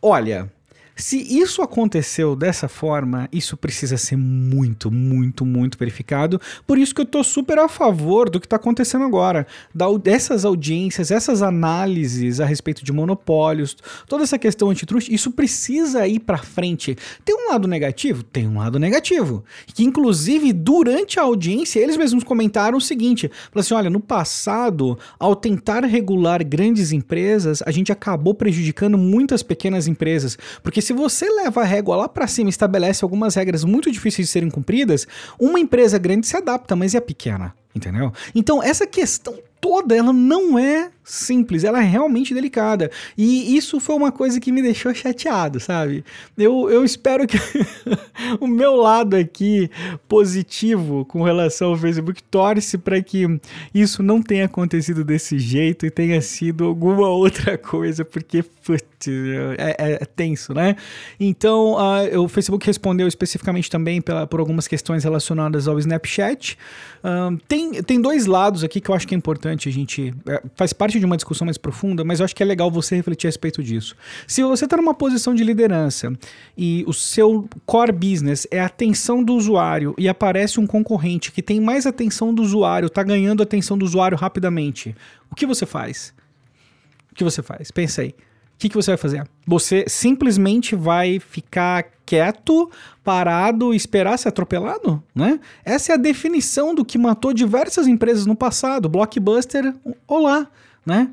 Olha, 0.00 0.50
Se 0.96 1.18
isso 1.18 1.60
aconteceu 1.60 2.36
dessa 2.36 2.68
forma, 2.68 3.28
isso 3.32 3.56
precisa 3.56 3.96
ser 3.96 4.16
muito, 4.16 4.92
muito, 4.92 5.44
muito 5.44 5.76
verificado. 5.76 6.40
Por 6.66 6.78
isso 6.78 6.94
que 6.94 7.00
eu 7.00 7.06
tô 7.06 7.24
super 7.24 7.58
a 7.58 7.68
favor 7.68 8.30
do 8.30 8.38
que 8.38 8.46
tá 8.46 8.56
acontecendo 8.56 9.04
agora. 9.04 9.44
Da, 9.74 9.86
dessas 9.98 10.44
audiências, 10.44 11.10
essas 11.10 11.42
análises 11.42 12.38
a 12.38 12.44
respeito 12.44 12.84
de 12.84 12.92
monopólios, 12.92 13.76
toda 14.06 14.22
essa 14.22 14.38
questão 14.38 14.70
antitrust, 14.70 15.08
isso 15.12 15.32
precisa 15.32 16.06
ir 16.06 16.20
para 16.20 16.38
frente. 16.38 16.96
Tem 17.24 17.34
um 17.34 17.50
lado 17.50 17.66
negativo? 17.66 18.22
Tem 18.22 18.46
um 18.46 18.58
lado 18.58 18.78
negativo. 18.78 19.44
Que 19.66 19.82
inclusive 19.82 20.52
durante 20.52 21.18
a 21.18 21.24
audiência 21.24 21.80
eles 21.80 21.96
mesmos 21.96 22.22
comentaram 22.22 22.78
o 22.78 22.80
seguinte: 22.80 23.28
assim, 23.52 23.74
olha, 23.74 23.90
no 23.90 24.00
passado, 24.00 24.96
ao 25.18 25.34
tentar 25.34 25.84
regular 25.84 26.44
grandes 26.44 26.92
empresas, 26.92 27.62
a 27.66 27.72
gente 27.72 27.90
acabou 27.90 28.32
prejudicando 28.32 28.96
muitas 28.96 29.42
pequenas 29.42 29.88
empresas, 29.88 30.38
porque 30.62 30.83
se 30.84 30.92
você 30.92 31.28
leva 31.28 31.62
a 31.62 31.64
régua 31.64 31.96
lá 31.96 32.08
para 32.08 32.26
cima 32.26 32.48
e 32.48 32.50
estabelece 32.50 33.04
algumas 33.04 33.34
regras 33.34 33.64
muito 33.64 33.90
difíceis 33.90 34.28
de 34.28 34.32
serem 34.32 34.50
cumpridas, 34.50 35.06
uma 35.38 35.58
empresa 35.58 35.98
grande 35.98 36.26
se 36.26 36.36
adapta, 36.36 36.76
mas 36.76 36.94
e 36.94 36.96
a 36.96 37.00
pequena? 37.00 37.54
Entendeu? 37.74 38.12
Então, 38.34 38.62
essa 38.62 38.86
questão 38.86 39.36
toda, 39.64 39.96
ela 39.96 40.12
não 40.12 40.58
é 40.58 40.90
simples, 41.02 41.64
ela 41.64 41.80
é 41.82 41.86
realmente 41.86 42.34
delicada. 42.34 42.90
E 43.16 43.56
isso 43.56 43.80
foi 43.80 43.96
uma 43.96 44.12
coisa 44.12 44.38
que 44.38 44.52
me 44.52 44.60
deixou 44.60 44.94
chateado, 44.94 45.58
sabe? 45.58 46.04
Eu, 46.36 46.68
eu 46.68 46.84
espero 46.84 47.26
que 47.26 47.38
o 48.40 48.46
meu 48.46 48.76
lado 48.76 49.16
aqui 49.16 49.70
positivo 50.06 51.06
com 51.06 51.22
relação 51.22 51.70
ao 51.70 51.76
Facebook 51.76 52.22
torce 52.24 52.76
para 52.76 53.02
que 53.02 53.26
isso 53.74 54.02
não 54.02 54.22
tenha 54.22 54.44
acontecido 54.44 55.02
desse 55.02 55.38
jeito 55.38 55.86
e 55.86 55.90
tenha 55.90 56.20
sido 56.20 56.64
alguma 56.64 57.08
outra 57.08 57.56
coisa, 57.56 58.04
porque 58.04 58.42
putz, 58.42 58.84
é, 59.58 59.76
é, 59.78 59.92
é, 59.92 60.04
tenso, 60.04 60.54
né? 60.54 60.76
Então, 61.20 61.76
o 62.18 62.28
Facebook 62.28 62.66
respondeu 62.66 63.06
especificamente 63.06 63.70
também 63.70 64.00
pela, 64.00 64.26
por 64.26 64.40
algumas 64.40 64.66
questões 64.66 65.04
relacionadas 65.04 65.68
ao 65.68 65.78
Snapchat. 65.78 66.56
Tem, 67.46 67.82
tem 67.82 68.00
dois 68.00 68.24
lados 68.24 68.64
aqui 68.64 68.80
que 68.80 68.90
eu 68.90 68.94
acho 68.94 69.06
que 69.06 69.14
é 69.14 69.18
importante 69.18 69.53
a 69.68 69.72
gente. 69.72 70.14
É, 70.26 70.42
faz 70.56 70.72
parte 70.72 70.98
de 70.98 71.06
uma 71.06 71.16
discussão 71.16 71.44
mais 71.44 71.58
profunda, 71.58 72.04
mas 72.04 72.20
eu 72.20 72.24
acho 72.24 72.34
que 72.34 72.42
é 72.42 72.46
legal 72.46 72.70
você 72.70 72.96
refletir 72.96 73.26
a 73.26 73.28
respeito 73.28 73.62
disso. 73.62 73.96
Se 74.26 74.42
você 74.42 74.64
está 74.64 74.76
numa 74.76 74.94
posição 74.94 75.34
de 75.34 75.44
liderança 75.44 76.12
e 76.56 76.84
o 76.86 76.92
seu 76.92 77.48
core 77.64 77.92
business 77.92 78.46
é 78.50 78.60
a 78.60 78.66
atenção 78.66 79.22
do 79.22 79.34
usuário 79.34 79.94
e 79.98 80.08
aparece 80.08 80.60
um 80.60 80.66
concorrente 80.66 81.32
que 81.32 81.42
tem 81.42 81.60
mais 81.60 81.86
atenção 81.86 82.34
do 82.34 82.42
usuário, 82.42 82.86
está 82.86 83.02
ganhando 83.02 83.42
a 83.42 83.44
atenção 83.44 83.78
do 83.78 83.84
usuário 83.84 84.16
rapidamente, 84.16 84.94
o 85.30 85.34
que 85.34 85.46
você 85.46 85.66
faz? 85.66 86.14
O 87.10 87.14
que 87.14 87.24
você 87.24 87.42
faz? 87.42 87.70
Pensa 87.70 88.02
aí. 88.02 88.14
Que, 88.64 88.70
que 88.70 88.76
você 88.76 88.92
vai 88.92 88.96
fazer? 88.96 89.28
Você 89.46 89.84
simplesmente 89.86 90.74
vai 90.74 91.20
ficar 91.20 91.84
quieto, 92.06 92.70
parado 93.02 93.74
esperar 93.74 94.18
ser 94.18 94.28
atropelado, 94.28 95.02
né? 95.14 95.38
Essa 95.62 95.92
é 95.92 95.94
a 95.96 95.98
definição 95.98 96.74
do 96.74 96.82
que 96.82 96.96
matou 96.96 97.34
diversas 97.34 97.86
empresas 97.86 98.24
no 98.24 98.34
passado. 98.34 98.88
Blockbuster, 98.88 99.74
olá, 100.08 100.48
né? 100.86 101.10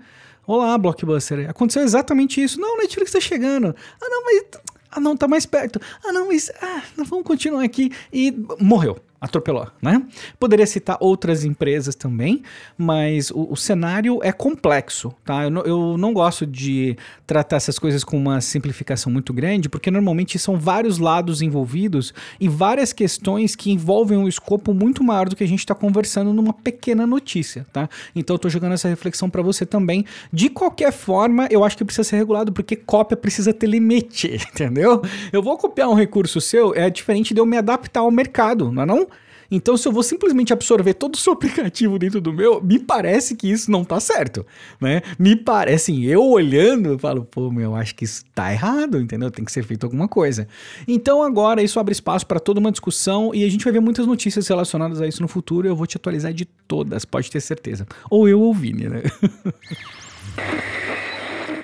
Olá, 0.48 0.78
Blockbuster. 0.78 1.50
Aconteceu 1.50 1.84
exatamente 1.84 2.42
isso. 2.42 2.58
Não, 2.58 2.78
Netflix 2.78 3.12
tá 3.12 3.20
chegando. 3.20 3.76
Ah, 4.02 4.08
não, 4.10 4.24
mas. 4.24 4.44
Ah, 4.90 5.00
não, 5.02 5.18
tá 5.18 5.28
mais 5.28 5.46
perto. 5.46 5.82
Ah, 6.06 6.14
não, 6.14 6.30
mas. 6.30 6.50
Ah, 6.62 6.84
vamos 6.96 7.26
continuar 7.26 7.66
aqui. 7.66 7.92
E 8.14 8.34
morreu 8.62 8.98
atropelou, 9.22 9.68
né? 9.80 10.04
Poderia 10.40 10.66
citar 10.66 10.98
outras 11.00 11.46
empresas 11.46 11.94
também, 11.94 12.42
mas 12.76 13.30
o, 13.30 13.50
o 13.52 13.56
cenário 13.56 14.20
é 14.24 14.32
complexo, 14.32 15.14
tá? 15.24 15.44
Eu, 15.44 15.64
eu, 15.64 15.98
não 15.98 16.12
gosto 16.12 16.44
de 16.44 16.98
tratar 17.28 17.58
essas 17.58 17.78
coisas 17.78 18.04
com 18.04 18.18
uma 18.18 18.42
simplificação 18.42 19.14
muito 19.14 19.32
grande, 19.32 19.70
porque 19.70 19.92
normalmente 19.92 20.40
são 20.40 20.58
vários 20.58 20.98
lados 20.98 21.44
envolvidos 21.44 22.16
e 22.40 22.50
várias 22.50 22.92
questões 22.92 23.56
que 23.56 23.72
envolvem 23.72 24.18
um 24.18 24.28
escopo 24.28 24.74
muito 24.74 25.04
maior 25.04 25.30
do 25.30 25.36
que 25.36 25.44
a 25.44 25.48
gente 25.48 25.60
está 25.60 25.76
conversando 25.76 26.34
numa 26.34 26.52
pequena 26.54 27.06
notícia, 27.06 27.68
tá? 27.72 27.88
Então 28.16 28.34
eu 28.34 28.40
tô 28.40 28.50
jogando 28.50 28.74
essa 28.74 28.88
reflexão 28.88 29.30
para 29.30 29.44
você 29.44 29.68
também. 29.68 30.04
De 30.34 30.50
qualquer 30.50 30.92
forma, 30.92 31.48
eu 31.52 31.64
acho 31.64 31.78
que 31.78 31.86
precisa 31.86 32.10
ser 32.10 32.16
regulado, 32.16 32.52
porque 32.52 32.76
cópia 32.76 33.16
precisa 33.16 33.54
ter 33.54 33.68
limite, 33.68 34.40
entendeu? 34.52 35.00
Eu 35.32 35.44
vou 35.44 35.60
copiar 35.60 35.90
um 35.90 35.94
recurso 35.94 36.42
seu, 36.42 36.74
é 36.74 36.90
diferente 36.90 37.36
de 37.36 37.40
eu 37.40 37.46
me 37.46 37.56
adaptar 37.56 38.00
ao 38.00 38.10
mercado, 38.10 38.72
não 38.72 38.82
é 38.82 38.86
não? 38.88 39.11
Então, 39.52 39.76
se 39.76 39.88
eu 39.88 39.92
vou 39.92 40.02
simplesmente 40.02 40.54
absorver 40.54 40.94
todo 40.94 41.16
o 41.16 41.18
seu 41.18 41.34
aplicativo 41.34 42.00
dentro 42.00 42.22
do 42.22 42.32
meu, 42.32 42.64
me 42.64 42.80
parece 42.80 43.36
que 43.36 43.52
isso 43.52 43.70
não 43.70 43.84
tá 43.84 44.00
certo, 44.00 44.46
né? 44.80 45.02
Me 45.20 45.36
parece, 45.36 45.92
assim, 45.92 46.06
eu 46.06 46.24
olhando, 46.24 46.90
eu 46.90 47.00
falo, 47.00 47.26
pô, 47.26 47.52
meu, 47.52 47.76
acho 47.76 47.94
que 47.94 48.06
isso 48.06 48.24
tá 48.34 48.52
errado, 48.52 49.00
entendeu? 49.00 49.30
Tem 49.30 49.44
que 49.44 49.52
ser 49.52 49.64
feito 49.64 49.84
alguma 49.84 50.08
coisa. 50.08 50.48
Então, 50.88 51.22
agora 51.22 51.62
isso 51.62 51.80
abre 51.80 51.92
espaço 51.92 52.26
para 52.26 52.40
toda 52.40 52.60
uma 52.60 52.72
discussão 52.72 53.34
e 53.34 53.44
a 53.44 53.50
gente 53.50 53.64
vai 53.64 53.74
ver 53.74 53.82
muitas 53.82 54.08
notícias 54.08 54.48
relacionadas 54.48 55.02
a 55.02 55.08
isso 55.08 55.22
no 55.22 55.28
futuro. 55.28 55.68
Eu 55.68 55.76
vou 55.76 55.86
te 55.86 55.98
atualizar 55.98 56.34
de 56.34 56.46
todas, 56.46 57.04
pode 57.04 57.30
ter 57.30 57.42
certeza. 57.42 57.86
Ou 58.10 58.30
eu 58.30 58.40
ou 58.40 58.54
Vini, 58.54 58.88
né? 58.88 59.02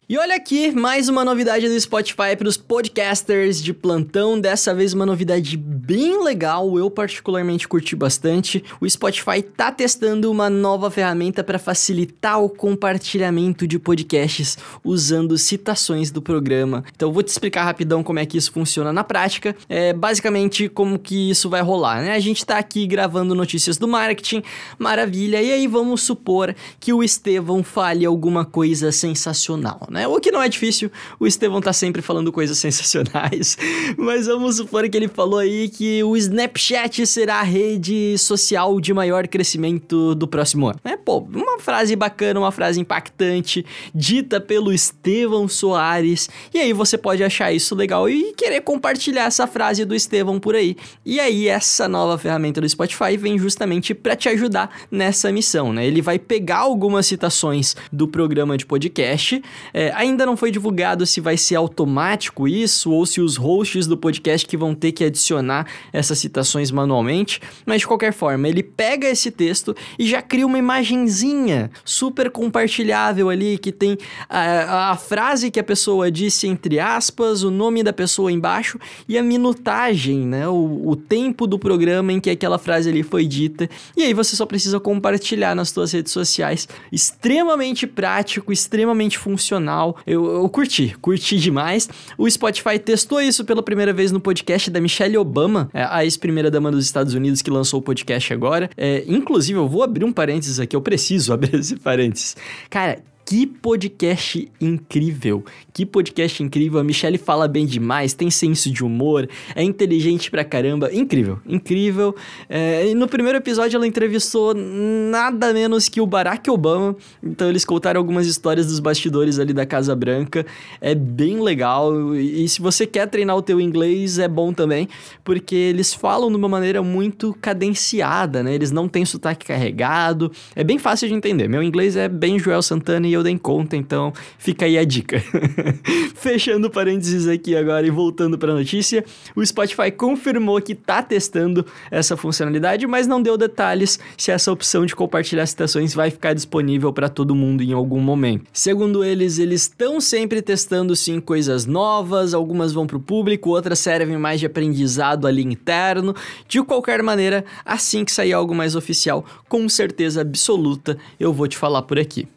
E 0.09 0.17
olha 0.17 0.37
aqui, 0.37 0.71
mais 0.71 1.09
uma 1.09 1.25
novidade 1.25 1.67
do 1.67 1.77
Spotify 1.77 2.33
para 2.37 2.47
os 2.47 2.55
podcasters 2.55 3.61
de 3.61 3.73
plantão. 3.73 4.39
Dessa 4.39 4.73
vez 4.73 4.93
uma 4.93 5.05
novidade 5.05 5.57
bem 5.57 6.23
legal, 6.23 6.79
eu 6.79 6.89
particularmente 6.89 7.67
curti 7.67 7.93
bastante. 7.93 8.63
O 8.79 8.89
Spotify 8.89 9.41
tá 9.41 9.69
testando 9.69 10.31
uma 10.31 10.49
nova 10.49 10.89
ferramenta 10.89 11.43
para 11.43 11.59
facilitar 11.59 12.41
o 12.41 12.47
compartilhamento 12.47 13.67
de 13.67 13.77
podcasts 13.77 14.57
usando 14.81 15.37
citações 15.37 16.09
do 16.09 16.21
programa. 16.21 16.85
Então 16.95 17.09
eu 17.09 17.13
vou 17.13 17.21
te 17.21 17.27
explicar 17.27 17.65
rapidão 17.65 18.01
como 18.01 18.19
é 18.19 18.25
que 18.25 18.37
isso 18.37 18.53
funciona 18.53 18.93
na 18.93 19.03
prática. 19.03 19.53
É 19.67 19.91
basicamente 19.91 20.69
como 20.69 20.97
que 20.97 21.31
isso 21.31 21.49
vai 21.49 21.61
rolar, 21.61 22.01
né? 22.01 22.13
A 22.13 22.19
gente 22.19 22.45
tá 22.45 22.57
aqui 22.57 22.87
gravando 22.87 23.35
notícias 23.35 23.75
do 23.75 23.89
marketing, 23.89 24.41
maravilha. 24.79 25.41
E 25.41 25.51
aí 25.51 25.67
vamos 25.67 26.01
supor 26.01 26.55
que 26.79 26.93
o 26.93 27.03
Estevão 27.03 27.61
fale 27.61 28.05
alguma 28.05 28.45
coisa 28.45 28.89
sensacional, 28.89 29.85
né? 29.89 29.96
Né? 29.97 30.07
O 30.07 30.19
que 30.19 30.31
não 30.31 30.41
é 30.41 30.47
difícil, 30.47 30.91
o 31.19 31.25
Estevão 31.25 31.59
tá 31.59 31.73
sempre 31.73 32.01
falando 32.01 32.31
coisas 32.31 32.57
sensacionais. 32.59 33.57
Mas 33.97 34.27
vamos 34.27 34.57
supor 34.57 34.87
que 34.87 34.95
ele 34.95 35.07
falou 35.07 35.39
aí 35.39 35.67
que 35.69 36.03
o 36.03 36.15
Snapchat 36.15 37.05
será 37.07 37.39
a 37.39 37.43
rede 37.43 38.17
social 38.17 38.79
de 38.79 38.93
maior 38.93 39.27
crescimento 39.27 40.13
do 40.13 40.27
próximo 40.27 40.67
ano. 40.67 40.79
É, 40.83 40.95
pô, 40.95 41.19
uma 41.33 41.59
frase 41.59 41.95
bacana, 41.95 42.39
uma 42.39 42.51
frase 42.51 42.79
impactante, 42.79 43.65
dita 43.93 44.39
pelo 44.39 44.71
Estevão 44.71 45.47
Soares. 45.47 46.29
E 46.53 46.59
aí 46.59 46.71
você 46.73 46.97
pode 46.97 47.23
achar 47.23 47.51
isso 47.51 47.73
legal 47.73 48.07
e 48.07 48.33
querer 48.33 48.61
compartilhar 48.61 49.25
essa 49.25 49.47
frase 49.47 49.83
do 49.83 49.95
Estevão 49.95 50.39
por 50.39 50.55
aí. 50.55 50.77
E 51.03 51.19
aí 51.19 51.47
essa 51.47 51.87
nova 51.87 52.17
ferramenta 52.17 52.61
do 52.61 52.69
Spotify 52.69 53.17
vem 53.17 53.37
justamente 53.39 53.93
para 53.93 54.15
te 54.15 54.29
ajudar 54.29 54.69
nessa 54.91 55.31
missão, 55.31 55.73
né? 55.73 55.87
Ele 55.87 56.01
vai 56.01 56.19
pegar 56.19 56.59
algumas 56.59 57.07
citações 57.07 57.75
do 57.91 58.07
programa 58.07 58.57
de 58.57 58.65
podcast, 58.65 59.41
é, 59.73 59.86
ainda 59.93 60.25
não 60.25 60.35
foi 60.35 60.51
divulgado 60.51 61.05
se 61.05 61.21
vai 61.21 61.37
ser 61.37 61.55
automático 61.55 62.47
isso 62.47 62.91
ou 62.91 63.05
se 63.05 63.21
os 63.21 63.35
hosts 63.37 63.87
do 63.87 63.97
podcast 63.97 64.45
que 64.47 64.57
vão 64.57 64.73
ter 64.73 64.91
que 64.91 65.03
adicionar 65.03 65.67
essas 65.93 66.17
citações 66.19 66.71
manualmente, 66.71 67.41
mas 67.65 67.81
de 67.81 67.87
qualquer 67.87 68.13
forma, 68.13 68.47
ele 68.47 68.63
pega 68.63 69.07
esse 69.07 69.31
texto 69.31 69.75
e 69.97 70.07
já 70.07 70.21
cria 70.21 70.45
uma 70.45 70.57
imagenzinha 70.57 71.71
super 71.85 72.29
compartilhável 72.29 73.29
ali 73.29 73.57
que 73.57 73.71
tem 73.71 73.97
a, 74.29 74.91
a 74.91 74.97
frase 74.97 75.51
que 75.51 75.59
a 75.59 75.63
pessoa 75.63 76.11
disse 76.11 76.47
entre 76.47 76.79
aspas, 76.79 77.43
o 77.43 77.51
nome 77.51 77.83
da 77.83 77.93
pessoa 77.93 78.31
embaixo 78.31 78.79
e 79.07 79.17
a 79.17 79.23
minutagem, 79.23 80.19
né? 80.19 80.47
O, 80.47 80.89
o 80.89 80.95
tempo 80.95 81.45
do 81.45 81.59
programa 81.59 82.11
em 82.11 82.19
que 82.19 82.29
aquela 82.29 82.57
frase 82.57 82.89
ali 82.89 83.03
foi 83.03 83.25
dita. 83.25 83.69
E 83.95 84.03
aí 84.03 84.13
você 84.13 84.35
só 84.35 84.45
precisa 84.45 84.79
compartilhar 84.79 85.55
nas 85.55 85.69
suas 85.69 85.91
redes 85.91 86.11
sociais. 86.11 86.67
Extremamente 86.91 87.85
prático, 87.85 88.51
extremamente 88.51 89.17
funcional 89.17 89.76
eu, 90.05 90.25
eu 90.25 90.49
curti, 90.49 90.95
curti 91.01 91.37
demais. 91.37 91.89
O 92.17 92.29
Spotify 92.29 92.79
testou 92.79 93.21
isso 93.21 93.45
pela 93.45 93.61
primeira 93.61 93.93
vez 93.93 94.11
no 94.11 94.19
podcast 94.19 94.69
da 94.69 94.81
Michelle 94.81 95.17
Obama, 95.17 95.69
é, 95.73 95.83
a 95.83 96.03
ex-primeira 96.03 96.49
dama 96.49 96.71
dos 96.71 96.85
Estados 96.85 97.13
Unidos 97.13 97.41
que 97.41 97.49
lançou 97.49 97.79
o 97.79 97.83
podcast 97.83 98.33
agora. 98.33 98.69
É, 98.75 99.03
inclusive, 99.07 99.57
eu 99.57 99.67
vou 99.67 99.83
abrir 99.83 100.05
um 100.05 100.11
parênteses 100.11 100.59
aqui, 100.59 100.75
eu 100.75 100.81
preciso 100.81 101.31
abrir 101.33 101.55
esse 101.55 101.75
parênteses. 101.75 102.35
Cara, 102.69 102.99
que 103.27 103.45
podcast 103.45 104.49
incrível! 104.61 105.43
Que 105.73 105.85
podcast 105.85 106.41
incrível! 106.41 106.79
A 106.79 106.83
Michelle 106.83 107.17
fala 107.17 107.45
bem 107.45 107.65
demais, 107.65 108.13
tem 108.13 108.31
senso 108.31 108.71
de 108.71 108.85
humor, 108.85 109.27
é 109.53 109.61
inteligente 109.61 110.31
pra 110.31 110.45
caramba. 110.45 110.89
Incrível, 110.93 111.37
incrível. 111.45 112.15
É, 112.47 112.87
e 112.87 112.95
no 112.95 113.05
primeiro 113.05 113.37
episódio 113.37 113.75
ela 113.75 113.85
entrevistou 113.85 114.53
nada 114.55 115.51
menos 115.51 115.89
que 115.89 115.99
o 115.99 116.07
Barack 116.07 116.49
Obama. 116.49 116.95
Então 117.21 117.49
eles 117.49 117.65
contaram 117.65 117.99
algumas 117.99 118.27
histórias 118.27 118.67
dos 118.67 118.79
bastidores 118.79 119.39
ali 119.39 119.51
da 119.51 119.65
Casa 119.65 119.93
Branca. 119.93 120.45
É 120.79 120.95
bem 120.95 121.41
legal. 121.41 122.15
E 122.15 122.47
se 122.47 122.61
você 122.61 122.87
quer 122.87 123.07
treinar 123.07 123.35
o 123.35 123.41
teu 123.41 123.59
inglês, 123.59 124.19
é 124.19 124.29
bom 124.29 124.53
também, 124.53 124.87
porque 125.25 125.53
eles 125.53 125.93
falam 125.93 126.29
de 126.29 126.37
uma 126.37 126.47
maneira 126.47 126.81
muito 126.81 127.35
cadenciada, 127.41 128.41
né? 128.41 128.55
Eles 128.55 128.71
não 128.71 128.87
têm 128.87 129.03
sotaque 129.03 129.45
carregado. 129.45 130.31
É 130.55 130.63
bem 130.63 130.79
fácil 130.79 131.09
de 131.09 131.13
entender. 131.13 131.49
Meu 131.49 131.61
inglês 131.61 131.97
é 131.97 132.07
bem 132.07 132.39
Joel 132.39 132.61
Santana 132.61 133.05
e 133.05 133.16
eu 133.17 133.23
nem 133.23 133.37
conta, 133.37 133.75
então 133.75 134.13
fica 134.37 134.65
aí 134.65 134.77
a 134.77 134.83
dica. 134.83 135.21
Fechando 136.15 136.69
parênteses 136.69 137.27
aqui 137.27 137.55
agora 137.55 137.85
e 137.85 137.89
voltando 137.89 138.37
para 138.37 138.51
a 138.51 138.55
notícia, 138.55 139.03
o 139.35 139.45
Spotify 139.45 139.91
confirmou 139.91 140.61
que 140.61 140.73
está 140.73 141.01
testando 141.01 141.65
essa 141.91 142.15
funcionalidade, 142.15 142.85
mas 142.87 143.07
não 143.07 143.21
deu 143.21 143.37
detalhes 143.37 143.99
se 144.17 144.31
essa 144.31 144.51
opção 144.51 144.85
de 144.85 144.95
compartilhar 144.95 145.45
citações 145.45 145.93
vai 145.93 146.09
ficar 146.09 146.33
disponível 146.33 146.91
para 146.93 147.09
todo 147.09 147.35
mundo 147.35 147.61
em 147.63 147.73
algum 147.73 147.99
momento. 147.99 148.45
Segundo 148.53 149.03
eles, 149.03 149.39
eles 149.39 149.63
estão 149.63 149.99
sempre 149.99 150.41
testando 150.41 150.95
sim 150.95 151.19
coisas 151.19 151.65
novas, 151.65 152.33
algumas 152.33 152.73
vão 152.73 152.87
para 152.87 152.97
o 152.97 153.01
público, 153.01 153.49
outras 153.49 153.79
servem 153.79 154.17
mais 154.17 154.39
de 154.39 154.45
aprendizado 154.45 155.27
ali 155.27 155.43
interno. 155.43 156.15
De 156.47 156.61
qualquer 156.63 157.01
maneira, 157.03 157.43
assim 157.65 158.03
que 158.03 158.11
sair 158.11 158.33
algo 158.33 158.53
mais 158.53 158.75
oficial, 158.75 159.25
com 159.47 159.67
certeza 159.69 160.21
absoluta, 160.21 160.97
eu 161.19 161.33
vou 161.33 161.47
te 161.47 161.57
falar 161.57 161.81
por 161.83 161.99
aqui. 161.99 162.27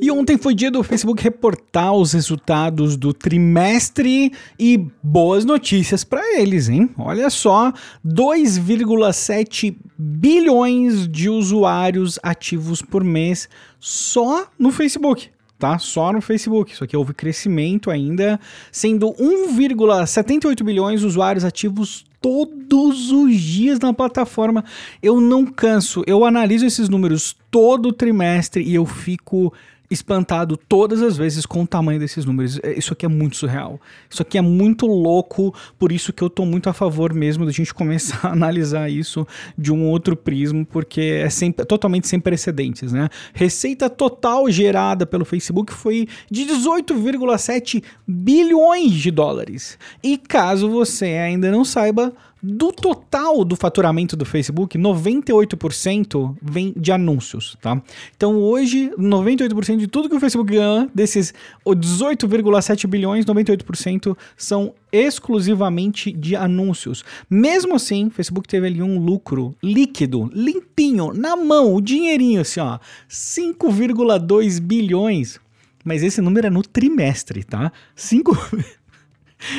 E 0.00 0.10
ontem 0.10 0.36
foi 0.36 0.54
dia 0.54 0.70
do 0.70 0.82
Facebook 0.82 1.22
reportar 1.22 1.94
os 1.94 2.12
resultados 2.12 2.96
do 2.96 3.12
trimestre 3.12 4.32
e 4.58 4.86
boas 5.02 5.44
notícias 5.44 6.02
para 6.04 6.40
eles, 6.40 6.68
hein? 6.68 6.90
Olha 6.98 7.30
só, 7.30 7.72
2,7 8.04 9.76
bilhões 9.96 11.06
de 11.06 11.28
usuários 11.28 12.18
ativos 12.22 12.82
por 12.82 13.04
mês 13.04 13.48
só 13.78 14.46
no 14.58 14.70
Facebook 14.70 15.30
tá? 15.62 15.78
Só 15.78 16.12
no 16.12 16.20
Facebook. 16.20 16.72
Isso 16.72 16.82
aqui 16.82 16.96
houve 16.96 17.14
crescimento 17.14 17.88
ainda, 17.88 18.40
sendo 18.72 19.12
1,78 19.12 20.64
bilhões 20.64 21.00
de 21.00 21.06
usuários 21.06 21.44
ativos 21.44 22.04
todos 22.20 23.12
os 23.12 23.32
dias 23.36 23.78
na 23.78 23.94
plataforma. 23.94 24.64
Eu 25.00 25.20
não 25.20 25.46
canso, 25.46 26.02
eu 26.04 26.24
analiso 26.24 26.66
esses 26.66 26.88
números 26.88 27.36
todo 27.48 27.92
trimestre 27.92 28.64
e 28.64 28.74
eu 28.74 28.84
fico 28.84 29.52
espantado 29.92 30.56
todas 30.56 31.02
as 31.02 31.16
vezes 31.16 31.44
com 31.44 31.62
o 31.62 31.66
tamanho 31.66 32.00
desses 32.00 32.24
números. 32.24 32.58
É, 32.62 32.76
isso 32.78 32.92
aqui 32.92 33.06
é 33.06 33.08
muito 33.08 33.36
surreal. 33.36 33.80
Isso 34.08 34.22
aqui 34.22 34.38
é 34.38 34.42
muito 34.42 34.86
louco, 34.86 35.54
por 35.78 35.92
isso 35.92 36.12
que 36.12 36.22
eu 36.22 36.30
tô 36.30 36.44
muito 36.44 36.68
a 36.68 36.72
favor 36.72 37.12
mesmo 37.12 37.44
da 37.44 37.52
gente 37.52 37.72
começar 37.74 38.28
a 38.28 38.32
analisar 38.32 38.90
isso 38.90 39.26
de 39.56 39.72
um 39.72 39.88
outro 39.88 40.16
prisma, 40.16 40.66
porque 40.70 41.00
é 41.00 41.30
sempre, 41.30 41.64
totalmente 41.64 42.08
sem 42.08 42.18
precedentes, 42.18 42.92
né? 42.92 43.08
Receita 43.32 43.90
total 43.90 44.50
gerada 44.50 45.06
pelo 45.06 45.24
Facebook 45.24 45.72
foi 45.72 46.08
de 46.30 46.44
18,7 46.46 47.82
bilhões 48.06 48.92
de 48.92 49.10
dólares. 49.10 49.78
E 50.02 50.16
caso 50.16 50.68
você 50.68 51.06
ainda 51.06 51.50
não 51.50 51.64
saiba, 51.64 52.12
do 52.42 52.72
total 52.72 53.44
do 53.44 53.54
faturamento 53.54 54.16
do 54.16 54.24
Facebook, 54.24 54.76
98% 54.76 56.36
vem 56.42 56.74
de 56.76 56.90
anúncios, 56.90 57.56
tá? 57.60 57.80
Então 58.16 58.36
hoje, 58.36 58.90
98% 58.98 59.76
de 59.76 59.86
tudo 59.86 60.08
que 60.08 60.16
o 60.16 60.20
Facebook 60.20 60.52
ganha, 60.52 60.90
desses 60.92 61.32
18,7 61.64 62.86
bilhões, 62.88 63.24
98% 63.24 64.16
são 64.36 64.74
exclusivamente 64.90 66.10
de 66.10 66.34
anúncios. 66.34 67.04
Mesmo 67.30 67.76
assim, 67.76 68.06
o 68.06 68.10
Facebook 68.10 68.48
teve 68.48 68.66
ali 68.66 68.82
um 68.82 68.98
lucro 68.98 69.54
líquido, 69.62 70.28
limpinho, 70.34 71.12
na 71.14 71.36
mão, 71.36 71.74
o 71.74 71.80
dinheirinho 71.80 72.40
assim, 72.40 72.60
ó, 72.60 72.78
5,2 73.08 74.60
bilhões. 74.60 75.40
Mas 75.84 76.02
esse 76.02 76.20
número 76.20 76.46
é 76.46 76.50
no 76.50 76.62
trimestre, 76.62 77.42
tá? 77.44 77.72
5 77.94 78.36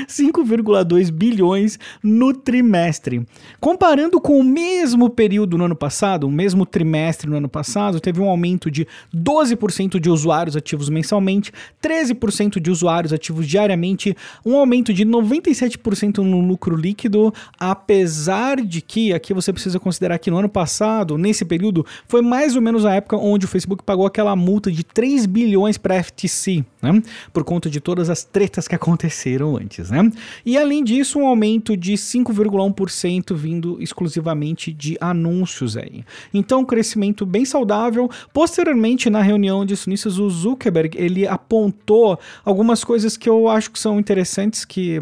5,2 0.08 1.12
bilhões 1.12 1.80
no 2.02 2.34
trimestre. 2.34 3.26
Comparando 3.60 4.20
com 4.20 4.40
o 4.40 4.44
mesmo 4.44 5.10
período 5.10 5.58
no 5.58 5.66
ano 5.66 5.76
passado, 5.76 6.28
o 6.28 6.32
mesmo 6.32 6.66
trimestre 6.66 7.30
no 7.30 7.38
ano 7.38 7.50
passado, 7.50 8.00
teve 8.00 8.22
um 8.22 8.30
aumento 8.30 8.70
de 8.70 8.88
12% 9.14 10.00
de 10.00 10.10
usuários 10.10 10.56
ativos 10.56 10.90
mensalmente, 10.90 11.52
13% 11.82 12.60
de 12.60 12.72
usuários 12.72 13.14
ativos 13.14 13.48
diariamente, 13.48 14.16
um 14.46 14.56
aumento 14.56 14.94
de 14.94 15.06
97% 15.06 16.20
no 16.20 16.42
lucro 16.42 16.76
líquido, 16.76 17.34
apesar 17.60 18.62
de 18.62 18.82
que 18.82 19.14
aqui 19.14 19.34
você 19.34 19.52
precisa 19.52 19.80
considerar 19.80 20.18
que 20.20 20.32
no 20.32 20.38
ano 20.38 20.50
passado, 20.50 21.18
nesse 21.18 21.46
período, 21.46 21.86
foi 22.08 22.22
mais 22.22 22.56
ou 22.56 22.62
menos 22.62 22.86
a 22.86 22.94
época 22.94 23.18
onde 23.18 23.46
o 23.46 23.50
Facebook 23.50 23.84
pagou 23.84 24.06
aquela 24.06 24.36
multa 24.36 24.72
de 24.72 24.84
3 24.84 25.26
bilhões 25.26 25.78
para 25.78 25.96
a 25.96 26.04
FTC, 26.04 26.64
né? 26.82 27.02
Por 27.32 27.44
conta 27.44 27.70
de 27.70 27.80
todas 27.80 28.10
as 28.10 28.24
tretas 28.24 28.68
que 28.68 28.76
aconteceram 28.76 29.58
antes 29.58 29.73
né? 29.90 30.12
E 30.46 30.58
além 30.58 30.84
disso, 30.84 31.20
um 31.20 31.28
aumento 31.28 31.76
de 31.76 31.94
5,1% 31.94 33.34
vindo 33.36 33.82
exclusivamente 33.82 34.72
de 34.72 34.98
anúncios 35.00 35.76
aí. 35.78 36.04
Então, 36.34 36.62
um 36.62 36.66
crescimento 36.66 37.26
bem 37.26 37.46
saudável. 37.46 38.10
Posteriormente, 38.34 39.10
na 39.10 39.22
reunião 39.22 39.66
de 39.66 39.74
acionistas, 39.74 40.20
o 40.20 40.30
Zuckerberg, 40.30 40.98
ele 40.98 41.28
apontou 41.28 42.20
algumas 42.44 42.84
coisas 42.84 43.18
que 43.18 43.30
eu 43.30 43.48
acho 43.48 43.72
que 43.72 43.80
são 43.80 44.00
interessantes 44.00 44.66
que, 44.66 45.00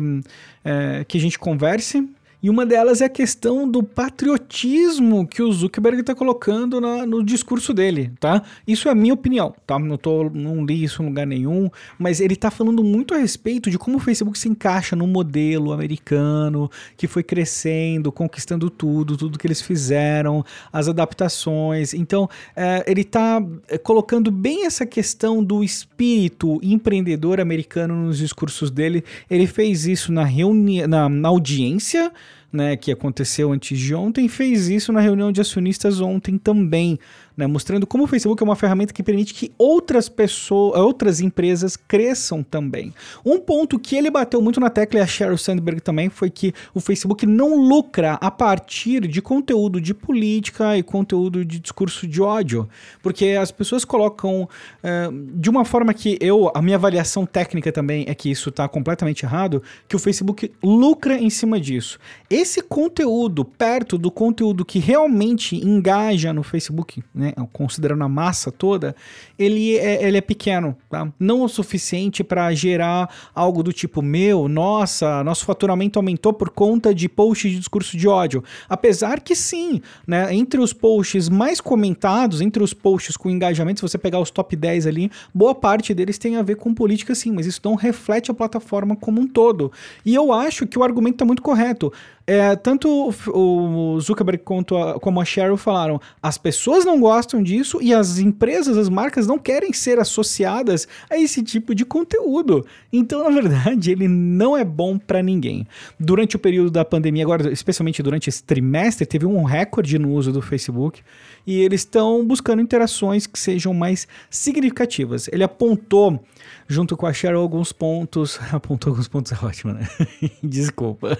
é, 0.63 1.03
que 1.07 1.17
a 1.17 1.21
gente 1.21 1.37
converse. 1.37 2.07
E 2.43 2.49
uma 2.49 2.65
delas 2.65 3.01
é 3.01 3.05
a 3.05 3.09
questão 3.09 3.69
do 3.69 3.83
patriotismo 3.83 5.27
que 5.27 5.43
o 5.43 5.51
Zuckerberg 5.51 6.01
está 6.01 6.15
colocando 6.15 6.81
na, 6.81 7.05
no 7.05 7.23
discurso 7.23 7.71
dele, 7.71 8.11
tá? 8.19 8.41
Isso 8.67 8.87
é 8.87 8.91
a 8.91 8.95
minha 8.95 9.13
opinião, 9.13 9.53
tá? 9.67 9.77
Não, 9.77 9.95
tô, 9.95 10.27
não 10.29 10.65
li 10.65 10.83
isso 10.83 11.03
em 11.03 11.05
lugar 11.05 11.27
nenhum, 11.27 11.69
mas 11.99 12.19
ele 12.19 12.33
está 12.33 12.49
falando 12.49 12.83
muito 12.83 13.13
a 13.13 13.17
respeito 13.17 13.69
de 13.69 13.77
como 13.77 13.97
o 13.97 13.99
Facebook 13.99 14.39
se 14.39 14.49
encaixa 14.49 14.95
no 14.95 15.05
modelo 15.05 15.71
americano 15.71 16.69
que 16.97 17.07
foi 17.07 17.21
crescendo, 17.21 18.11
conquistando 18.11 18.71
tudo, 18.71 19.15
tudo 19.15 19.37
que 19.37 19.45
eles 19.45 19.61
fizeram, 19.61 20.43
as 20.73 20.87
adaptações. 20.87 21.93
Então, 21.93 22.27
é, 22.55 22.83
ele 22.87 23.01
está 23.01 23.39
é, 23.67 23.77
colocando 23.77 24.31
bem 24.31 24.65
essa 24.65 24.85
questão 24.85 25.43
do 25.43 25.63
espírito 25.63 26.59
empreendedor 26.63 27.39
americano 27.39 27.95
nos 27.95 28.17
discursos 28.17 28.71
dele. 28.71 29.03
Ele 29.29 29.45
fez 29.45 29.85
isso 29.85 30.11
na 30.11 30.23
reunião, 30.23 30.87
na, 30.87 31.07
na 31.07 31.29
audiência 31.29 32.11
né, 32.51 32.75
que 32.75 32.91
aconteceu 32.91 33.51
antes 33.51 33.79
de 33.79 33.95
ontem, 33.95 34.27
fez 34.27 34.67
isso 34.67 34.91
na 34.91 34.99
reunião 34.99 35.31
de 35.31 35.41
acionistas 35.41 36.01
ontem 36.01 36.37
também 36.37 36.99
né, 37.41 37.47
mostrando 37.47 37.87
como 37.87 38.03
o 38.03 38.07
Facebook 38.07 38.41
é 38.41 38.45
uma 38.45 38.55
ferramenta 38.55 38.93
que 38.93 39.01
permite 39.01 39.33
que 39.33 39.51
outras 39.57 40.07
pessoas, 40.07 40.79
outras 40.79 41.19
empresas 41.19 41.75
cresçam 41.75 42.43
também. 42.43 42.93
Um 43.25 43.39
ponto 43.39 43.79
que 43.79 43.95
ele 43.95 44.11
bateu 44.11 44.39
muito 44.41 44.59
na 44.59 44.69
tecla 44.69 44.99
e 44.99 45.01
a 45.01 45.07
Sheryl 45.07 45.37
Sandberg 45.37 45.81
também 45.81 46.07
foi 46.07 46.29
que 46.29 46.53
o 46.73 46.79
Facebook 46.79 47.25
não 47.25 47.55
lucra 47.55 48.13
a 48.21 48.29
partir 48.29 49.07
de 49.07 49.21
conteúdo 49.21 49.81
de 49.81 49.91
política 49.91 50.77
e 50.77 50.83
conteúdo 50.83 51.43
de 51.43 51.59
discurso 51.59 52.07
de 52.07 52.21
ódio, 52.21 52.69
porque 53.01 53.29
as 53.29 53.51
pessoas 53.51 53.83
colocam 53.83 54.43
uh, 54.43 55.31
de 55.33 55.49
uma 55.49 55.65
forma 55.65 55.93
que 55.93 56.19
eu, 56.21 56.51
a 56.53 56.61
minha 56.61 56.77
avaliação 56.77 57.25
técnica 57.25 57.71
também 57.71 58.05
é 58.07 58.13
que 58.13 58.29
isso 58.29 58.49
está 58.49 58.67
completamente 58.67 59.25
errado, 59.25 59.63
que 59.87 59.95
o 59.95 59.99
Facebook 59.99 60.51
lucra 60.63 61.17
em 61.17 61.29
cima 61.31 61.59
disso. 61.59 61.97
Esse 62.29 62.61
conteúdo 62.61 63.43
perto 63.43 63.97
do 63.97 64.11
conteúdo 64.11 64.63
que 64.63 64.77
realmente 64.77 65.55
engaja 65.55 66.31
no 66.31 66.43
Facebook, 66.43 67.03
né, 67.15 67.30
considerando 67.51 68.03
a 68.03 68.09
massa 68.09 68.51
toda, 68.51 68.95
ele 69.37 69.77
é, 69.77 70.03
ele 70.07 70.17
é 70.17 70.21
pequeno, 70.21 70.75
tá? 70.89 71.11
Não 71.19 71.41
o 71.41 71.49
suficiente 71.49 72.23
para 72.23 72.53
gerar 72.53 73.09
algo 73.33 73.63
do 73.63 73.73
tipo, 73.73 74.01
meu, 74.01 74.47
nossa, 74.47 75.23
nosso 75.23 75.45
faturamento 75.45 75.99
aumentou 75.99 76.33
por 76.33 76.49
conta 76.49 76.93
de 76.93 77.07
posts 77.07 77.51
de 77.51 77.59
discurso 77.59 77.97
de 77.97 78.07
ódio. 78.07 78.43
Apesar 78.67 79.19
que 79.19 79.35
sim, 79.35 79.81
né? 80.05 80.33
Entre 80.33 80.59
os 80.59 80.73
posts 80.73 81.29
mais 81.29 81.61
comentados, 81.61 82.41
entre 82.41 82.63
os 82.63 82.73
posts 82.73 83.17
com 83.17 83.29
engajamento, 83.29 83.79
se 83.79 83.89
você 83.89 83.97
pegar 83.97 84.19
os 84.19 84.31
top 84.31 84.55
10 84.55 84.87
ali, 84.87 85.11
boa 85.33 85.53
parte 85.55 85.93
deles 85.93 86.17
tem 86.17 86.37
a 86.37 86.41
ver 86.41 86.55
com 86.55 86.73
política 86.73 87.15
sim, 87.15 87.31
mas 87.31 87.45
isso 87.45 87.61
não 87.63 87.75
reflete 87.75 88.31
a 88.31 88.33
plataforma 88.33 88.95
como 88.95 89.21
um 89.21 89.27
todo. 89.27 89.71
E 90.05 90.13
eu 90.13 90.31
acho 90.31 90.67
que 90.67 90.77
o 90.77 90.83
argumento 90.83 91.15
está 91.15 91.25
muito 91.25 91.41
correto. 91.41 91.91
É, 92.25 92.55
tanto 92.55 93.13
o 93.27 93.99
Zuckerberg 93.99 94.43
quanto 94.43 94.77
a, 94.77 94.99
como 94.99 95.19
a 95.19 95.25
Sheryl 95.25 95.57
falaram, 95.57 95.99
as 96.21 96.37
pessoas 96.37 96.85
não 96.85 96.99
gostam 96.99 97.10
disso 97.43 97.79
e 97.81 97.93
as 97.93 98.19
empresas, 98.19 98.77
as 98.77 98.89
marcas 98.89 99.27
não 99.27 99.37
querem 99.37 99.73
ser 99.73 99.99
associadas 99.99 100.87
a 101.09 101.17
esse 101.17 101.43
tipo 101.43 101.75
de 101.75 101.85
conteúdo. 101.85 102.65
Então, 102.91 103.23
na 103.23 103.29
verdade, 103.29 103.91
ele 103.91 104.07
não 104.07 104.55
é 104.55 104.63
bom 104.63 104.97
para 104.97 105.21
ninguém. 105.21 105.67
Durante 105.99 106.35
o 106.35 106.39
período 106.39 106.71
da 106.71 106.85
pandemia, 106.85 107.23
agora, 107.23 107.51
especialmente 107.51 108.01
durante 108.01 108.29
esse 108.29 108.43
trimestre, 108.43 109.05
teve 109.05 109.25
um 109.25 109.43
recorde 109.43 109.97
no 109.99 110.13
uso 110.13 110.31
do 110.31 110.41
Facebook 110.41 111.01
e 111.45 111.61
eles 111.61 111.81
estão 111.81 112.25
buscando 112.25 112.61
interações 112.61 113.27
que 113.27 113.39
sejam 113.39 113.73
mais 113.73 114.07
significativas. 114.29 115.27
Ele 115.31 115.43
apontou 115.43 116.23
junto 116.67 116.95
com 116.95 117.05
a 117.05 117.13
Cheryl 117.13 117.39
alguns 117.39 117.71
pontos. 117.71 118.39
Apontou 118.51 118.91
alguns 118.91 119.07
pontos, 119.07 119.31
é 119.31 119.45
ótimo, 119.45 119.73
né? 119.73 119.87
Desculpa. 120.41 121.17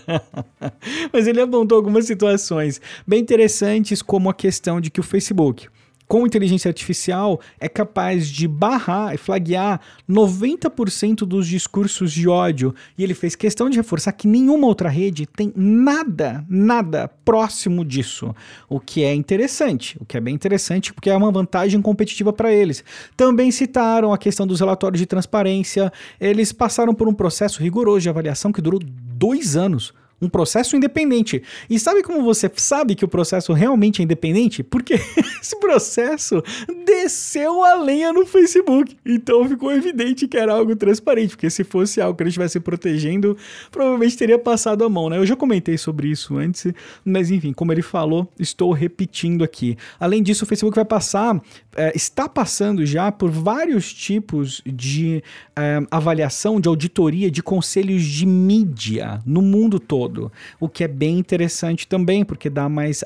Mas 1.11 1.27
ele 1.27 1.41
apontou 1.41 1.77
algumas 1.77 2.05
situações 2.05 2.79
bem 3.05 3.19
interessantes, 3.19 4.01
como 4.01 4.29
a 4.29 4.33
questão 4.33 4.79
de 4.79 4.89
que 4.89 4.99
o 4.99 5.03
Facebook 5.03 5.67
com 6.11 6.27
inteligência 6.27 6.67
artificial, 6.67 7.39
é 7.57 7.69
capaz 7.69 8.27
de 8.27 8.45
barrar 8.45 9.13
e 9.13 9.17
flaguear 9.17 9.79
90% 10.09 11.19
dos 11.19 11.47
discursos 11.47 12.11
de 12.11 12.27
ódio. 12.27 12.75
E 12.97 13.03
ele 13.05 13.13
fez 13.13 13.33
questão 13.33 13.69
de 13.69 13.77
reforçar 13.77 14.11
que 14.11 14.27
nenhuma 14.27 14.67
outra 14.67 14.89
rede 14.89 15.25
tem 15.25 15.53
nada, 15.55 16.45
nada 16.49 17.07
próximo 17.07 17.85
disso. 17.85 18.35
O 18.67 18.77
que 18.77 19.05
é 19.05 19.15
interessante, 19.15 19.97
o 20.01 20.05
que 20.05 20.17
é 20.17 20.19
bem 20.19 20.35
interessante, 20.35 20.93
porque 20.93 21.09
é 21.09 21.15
uma 21.15 21.31
vantagem 21.31 21.81
competitiva 21.81 22.33
para 22.33 22.51
eles. 22.51 22.83
Também 23.15 23.49
citaram 23.49 24.11
a 24.11 24.17
questão 24.17 24.45
dos 24.45 24.59
relatórios 24.59 24.99
de 24.99 25.05
transparência. 25.05 25.93
Eles 26.19 26.51
passaram 26.51 26.93
por 26.93 27.07
um 27.07 27.13
processo 27.13 27.63
rigoroso 27.63 28.01
de 28.01 28.09
avaliação 28.09 28.51
que 28.51 28.61
durou 28.61 28.81
dois 28.83 29.55
anos 29.55 29.93
um 30.21 30.29
processo 30.29 30.75
independente. 30.75 31.41
E 31.69 31.79
sabe 31.79 32.03
como 32.03 32.21
você 32.21 32.49
sabe 32.55 32.93
que 32.93 33.03
o 33.03 33.07
processo 33.07 33.51
realmente 33.53 34.01
é 34.01 34.03
independente? 34.03 34.61
Porque 34.61 34.93
esse 35.41 35.59
processo 35.59 36.43
desceu 36.85 37.63
a 37.63 37.73
lenha 37.75 38.13
no 38.13 38.25
Facebook. 38.25 38.95
Então 39.03 39.47
ficou 39.49 39.71
evidente 39.71 40.27
que 40.27 40.37
era 40.37 40.53
algo 40.53 40.75
transparente, 40.75 41.31
porque 41.31 41.49
se 41.49 41.63
fosse 41.63 41.99
algo 41.99 42.15
que 42.15 42.23
ele 42.23 42.29
estivesse 42.29 42.59
protegendo, 42.59 43.35
provavelmente 43.71 44.15
teria 44.15 44.37
passado 44.37 44.83
a 44.83 44.89
mão, 44.89 45.09
né? 45.09 45.17
Eu 45.17 45.25
já 45.25 45.35
comentei 45.35 45.77
sobre 45.77 46.09
isso 46.09 46.37
antes, 46.37 46.71
mas 47.03 47.31
enfim, 47.31 47.51
como 47.51 47.71
ele 47.71 47.81
falou, 47.81 48.29
estou 48.37 48.71
repetindo 48.71 49.43
aqui. 49.43 49.75
Além 49.99 50.21
disso, 50.21 50.43
o 50.43 50.47
Facebook 50.47 50.75
vai 50.75 50.85
passar, 50.85 51.41
é, 51.75 51.91
está 51.95 52.29
passando 52.29 52.85
já 52.85 53.11
por 53.11 53.31
vários 53.31 53.91
tipos 53.91 54.61
de 54.65 55.23
é, 55.55 55.79
avaliação, 55.89 56.59
de 56.59 56.67
auditoria 56.67 57.31
de 57.31 57.41
conselhos 57.41 58.03
de 58.03 58.25
mídia 58.25 59.21
no 59.25 59.41
mundo 59.41 59.79
todo 59.79 60.10
todo, 60.11 60.31
o 60.59 60.67
que 60.67 60.83
é 60.83 60.87
bem 60.87 61.17
interessante 61.17 61.87
também, 61.87 62.25
porque 62.25 62.49
dá 62.49 62.67
mais, 62.67 63.03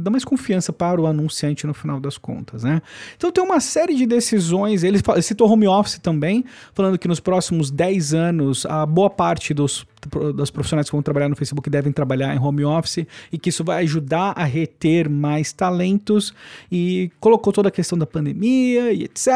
dá 0.00 0.10
mais 0.10 0.24
confiança 0.24 0.72
para 0.72 1.00
o 1.00 1.06
anunciante 1.06 1.66
no 1.66 1.74
final 1.74 2.00
das 2.00 2.16
contas, 2.16 2.64
né? 2.64 2.80
Então 3.16 3.30
tem 3.30 3.44
uma 3.44 3.60
série 3.60 3.94
de 3.94 4.06
decisões, 4.06 4.82
ele 4.82 4.98
citou 5.22 5.50
home 5.50 5.68
office 5.68 5.98
também, 5.98 6.44
falando 6.72 6.98
que 6.98 7.06
nos 7.06 7.20
próximos 7.20 7.70
10 7.70 8.14
anos 8.14 8.66
a 8.66 8.86
boa 8.86 9.10
parte 9.10 9.52
dos 9.52 9.86
das 10.34 10.50
profissionais 10.50 10.88
que 10.88 10.92
vão 10.92 11.02
trabalhar 11.02 11.28
no 11.28 11.36
Facebook 11.36 11.68
devem 11.68 11.92
trabalhar 11.92 12.34
em 12.34 12.38
home 12.38 12.64
office 12.64 13.06
e 13.32 13.38
que 13.38 13.50
isso 13.50 13.64
vai 13.64 13.82
ajudar 13.82 14.32
a 14.36 14.44
reter 14.44 15.08
mais 15.08 15.52
talentos 15.52 16.32
e 16.70 17.10
colocou 17.20 17.52
toda 17.52 17.68
a 17.68 17.72
questão 17.72 17.98
da 17.98 18.06
pandemia 18.06 18.92
e 18.92 19.04
etc. 19.04 19.26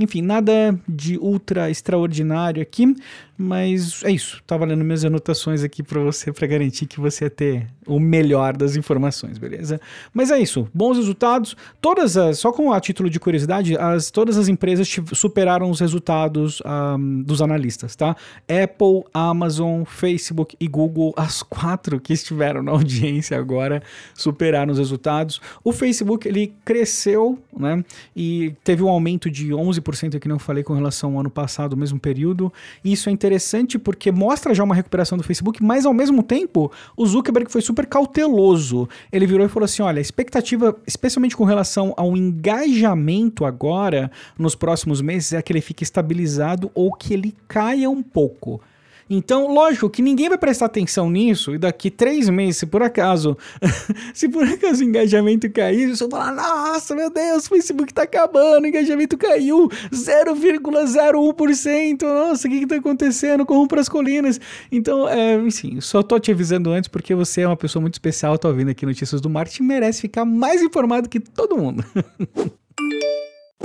Enfim, 0.00 0.22
nada 0.22 0.78
de 0.88 1.18
ultra 1.18 1.70
extraordinário 1.70 2.62
aqui, 2.62 2.94
mas 3.36 4.02
é 4.04 4.10
isso. 4.10 4.42
Tava 4.46 4.64
lendo 4.64 4.84
minhas 4.84 5.04
anotações 5.04 5.62
aqui 5.62 5.82
para 5.82 6.00
você 6.00 6.32
para 6.32 6.46
garantir 6.46 6.86
que 6.86 7.00
você 7.00 7.24
ia 7.24 7.30
ter 7.30 7.66
o 7.86 7.98
melhor 7.98 8.56
das 8.56 8.76
informações, 8.76 9.38
beleza? 9.38 9.80
Mas 10.12 10.30
é 10.30 10.38
isso. 10.38 10.68
Bons 10.72 10.96
resultados. 10.96 11.56
Todas 11.80 12.16
as, 12.16 12.38
só 12.38 12.52
com 12.52 12.72
a 12.72 12.80
título 12.80 13.10
de 13.10 13.18
curiosidade, 13.18 13.76
as, 13.76 14.10
todas 14.10 14.36
as 14.36 14.48
empresas 14.48 14.88
superaram 15.12 15.68
os 15.68 15.80
resultados 15.80 16.62
um, 16.64 17.22
dos 17.22 17.42
analistas, 17.42 17.96
tá? 17.96 18.16
Apple, 18.48 19.04
Amazon, 19.12 19.63
Facebook 19.86 20.56
e 20.60 20.68
Google, 20.68 21.12
as 21.16 21.42
quatro 21.42 22.00
que 22.00 22.12
estiveram 22.12 22.62
na 22.62 22.72
audiência 22.72 23.38
agora, 23.38 23.82
superaram 24.14 24.72
os 24.72 24.78
resultados. 24.78 25.40
O 25.62 25.72
Facebook 25.72 26.26
ele 26.28 26.54
cresceu, 26.64 27.38
né? 27.56 27.84
E 28.14 28.54
teve 28.62 28.82
um 28.82 28.88
aumento 28.88 29.30
de 29.30 29.48
11% 29.48 30.18
que 30.18 30.28
não 30.28 30.38
falei 30.38 30.62
com 30.62 30.74
relação 30.74 31.14
ao 31.14 31.20
ano 31.20 31.30
passado, 31.30 31.76
mesmo 31.76 31.98
período. 31.98 32.52
Isso 32.84 33.08
é 33.08 33.12
interessante 33.12 33.78
porque 33.78 34.10
mostra 34.10 34.54
já 34.54 34.62
uma 34.62 34.74
recuperação 34.74 35.16
do 35.16 35.24
Facebook, 35.24 35.62
mas 35.62 35.86
ao 35.86 35.94
mesmo 35.94 36.22
tempo 36.22 36.70
o 36.96 37.06
Zuckerberg 37.06 37.50
foi 37.50 37.60
super 37.60 37.86
cauteloso. 37.86 38.88
Ele 39.12 39.26
virou 39.26 39.46
e 39.46 39.48
falou 39.48 39.64
assim: 39.64 39.82
olha, 39.82 39.98
a 39.98 40.02
expectativa, 40.02 40.76
especialmente 40.86 41.36
com 41.36 41.44
relação 41.44 41.94
ao 41.96 42.16
engajamento 42.16 43.44
agora, 43.44 44.10
nos 44.38 44.54
próximos 44.54 45.00
meses, 45.00 45.32
é 45.32 45.42
que 45.42 45.52
ele 45.52 45.60
fique 45.60 45.82
estabilizado 45.82 46.70
ou 46.74 46.92
que 46.92 47.14
ele 47.14 47.34
caia 47.48 47.88
um 47.88 48.02
pouco. 48.02 48.60
Então, 49.08 49.52
lógico 49.52 49.90
que 49.90 50.02
ninguém 50.02 50.28
vai 50.28 50.38
prestar 50.38 50.66
atenção 50.66 51.10
nisso 51.10 51.54
e 51.54 51.58
daqui 51.58 51.90
três 51.90 52.28
meses, 52.28 52.58
se 52.58 52.66
por 52.66 52.82
acaso, 52.82 53.36
se 54.14 54.28
por 54.28 54.44
acaso 54.44 54.82
o 54.82 54.86
engajamento 54.86 55.50
cair, 55.50 55.94
você 55.94 56.06
vai 56.06 56.20
falar, 56.20 56.32
nossa, 56.32 56.94
meu 56.94 57.10
Deus, 57.10 57.46
o 57.46 57.48
Facebook 57.50 57.92
tá 57.92 58.02
acabando, 58.02 58.64
o 58.64 58.66
engajamento 58.66 59.16
caiu 59.16 59.68
0,01%, 59.92 62.02
nossa, 62.02 62.48
o 62.48 62.50
que 62.50 62.60
que 62.60 62.66
tá 62.66 62.76
acontecendo? 62.76 63.44
Corram 63.44 63.66
pras 63.66 63.88
colinas. 63.88 64.40
Então, 64.72 65.08
é, 65.08 65.34
enfim, 65.36 65.80
só 65.80 66.02
tô 66.02 66.18
te 66.18 66.32
avisando 66.32 66.70
antes 66.70 66.88
porque 66.88 67.14
você 67.14 67.42
é 67.42 67.46
uma 67.46 67.56
pessoa 67.56 67.80
muito 67.80 67.94
especial, 67.94 68.38
tô 68.38 68.48
ouvindo 68.48 68.70
aqui 68.70 68.86
notícias 68.86 69.20
do 69.20 69.28
marketing, 69.28 69.64
merece 69.64 70.02
ficar 70.02 70.24
mais 70.24 70.62
informado 70.62 71.08
que 71.08 71.20
todo 71.20 71.56
mundo. 71.56 71.84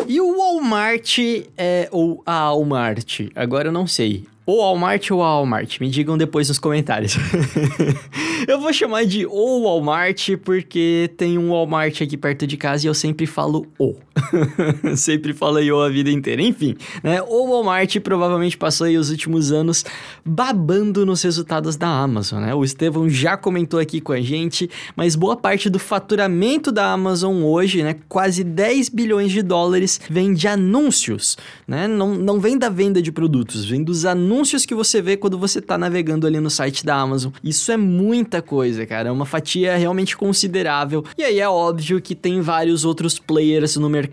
E 0.08 0.19
o 0.19 0.38
Walmart 0.38 1.19
é, 1.56 1.88
ou 1.91 2.23
a 2.25 2.49
Walmart, 2.49 3.28
agora 3.36 3.67
eu 3.67 3.71
não 3.71 3.86
sei. 3.86 4.25
O 4.50 4.62
Walmart 4.62 5.12
ou 5.12 5.20
Walmart? 5.20 5.80
Me 5.80 5.88
digam 5.88 6.18
depois 6.18 6.48
nos 6.48 6.58
comentários. 6.58 7.16
eu 8.48 8.60
vou 8.60 8.74
chamar 8.74 9.06
de 9.06 9.24
o 9.28 9.62
Walmart 9.62 10.38
porque 10.44 11.12
tem 11.16 11.38
um 11.38 11.52
Walmart 11.52 12.02
aqui 12.02 12.18
perto 12.18 12.48
de 12.48 12.58
casa 12.58 12.88
e 12.88 12.90
eu 12.90 12.96
sempre 12.96 13.28
falo 13.28 13.68
o. 13.78 13.94
sempre 14.95 15.34
falo 15.34 15.60
o 15.60 15.82
a 15.82 15.89
vida 15.89 16.10
inteira. 16.10 16.41
Enfim, 16.41 16.75
né? 17.03 17.21
O 17.21 17.47
Walmart 17.49 17.97
provavelmente 17.99 18.58
passou 18.58 18.88
aí 18.88 18.97
os 18.97 19.10
últimos 19.10 19.51
anos 19.51 19.84
babando 20.25 21.05
nos 21.05 21.21
resultados 21.21 21.75
da 21.75 21.88
Amazon, 21.88 22.41
né? 22.41 22.53
O 22.53 22.63
Estevão 22.63 23.10
já 23.10 23.38
comentou 23.38 23.79
aqui 23.79 23.99
com 23.99 24.12
a 24.12 24.21
gente, 24.21 24.69
mas 24.95 25.15
boa 25.15 25.36
parte 25.36 25.69
do 25.69 25.79
faturamento 25.79 26.71
da 26.71 26.91
Amazon 26.91 27.43
hoje, 27.43 27.84
né? 27.84 27.95
Quase 28.08 28.43
10 28.43 28.89
bilhões 28.89 29.32
de 29.32 29.41
dólares 29.41 29.99
vem 30.10 30.34
de 30.34 30.47
anúncios, 30.47 31.38
né? 31.67 31.88
Não, 31.88 32.15
não 32.15 32.39
vem 32.39 32.58
da 32.58 32.69
venda 32.69 33.01
de 33.01 33.12
produtos, 33.12 33.65
vem 33.65 33.84
dos 33.84 34.05
anúncios 34.05 34.65
que 34.65 34.75
você 34.75 35.01
vê 35.01 35.17
quando 35.17 35.38
você 35.38 35.62
tá 35.62 35.77
navegando 35.77 36.27
ali 36.27 36.39
no 36.39 36.49
site 36.49 36.86
da 36.86 36.95
Amazon. 36.95 37.32
Isso 37.43 37.71
é 37.71 37.77
muita 37.77 38.41
coisa, 38.41 38.86
cara. 38.86 39.10
É 39.10 39.12
uma 39.12 39.25
fatia 39.25 39.77
realmente 39.77 40.15
considerável. 40.15 41.03
E 41.17 41.23
aí 41.23 41.39
é 41.39 41.49
óbvio 41.49 42.01
que 42.01 42.15
tem 42.15 42.41
vários 42.41 42.86
outros 42.86 43.19
players 43.19 43.75
no 43.77 43.89
mercado 43.89 44.09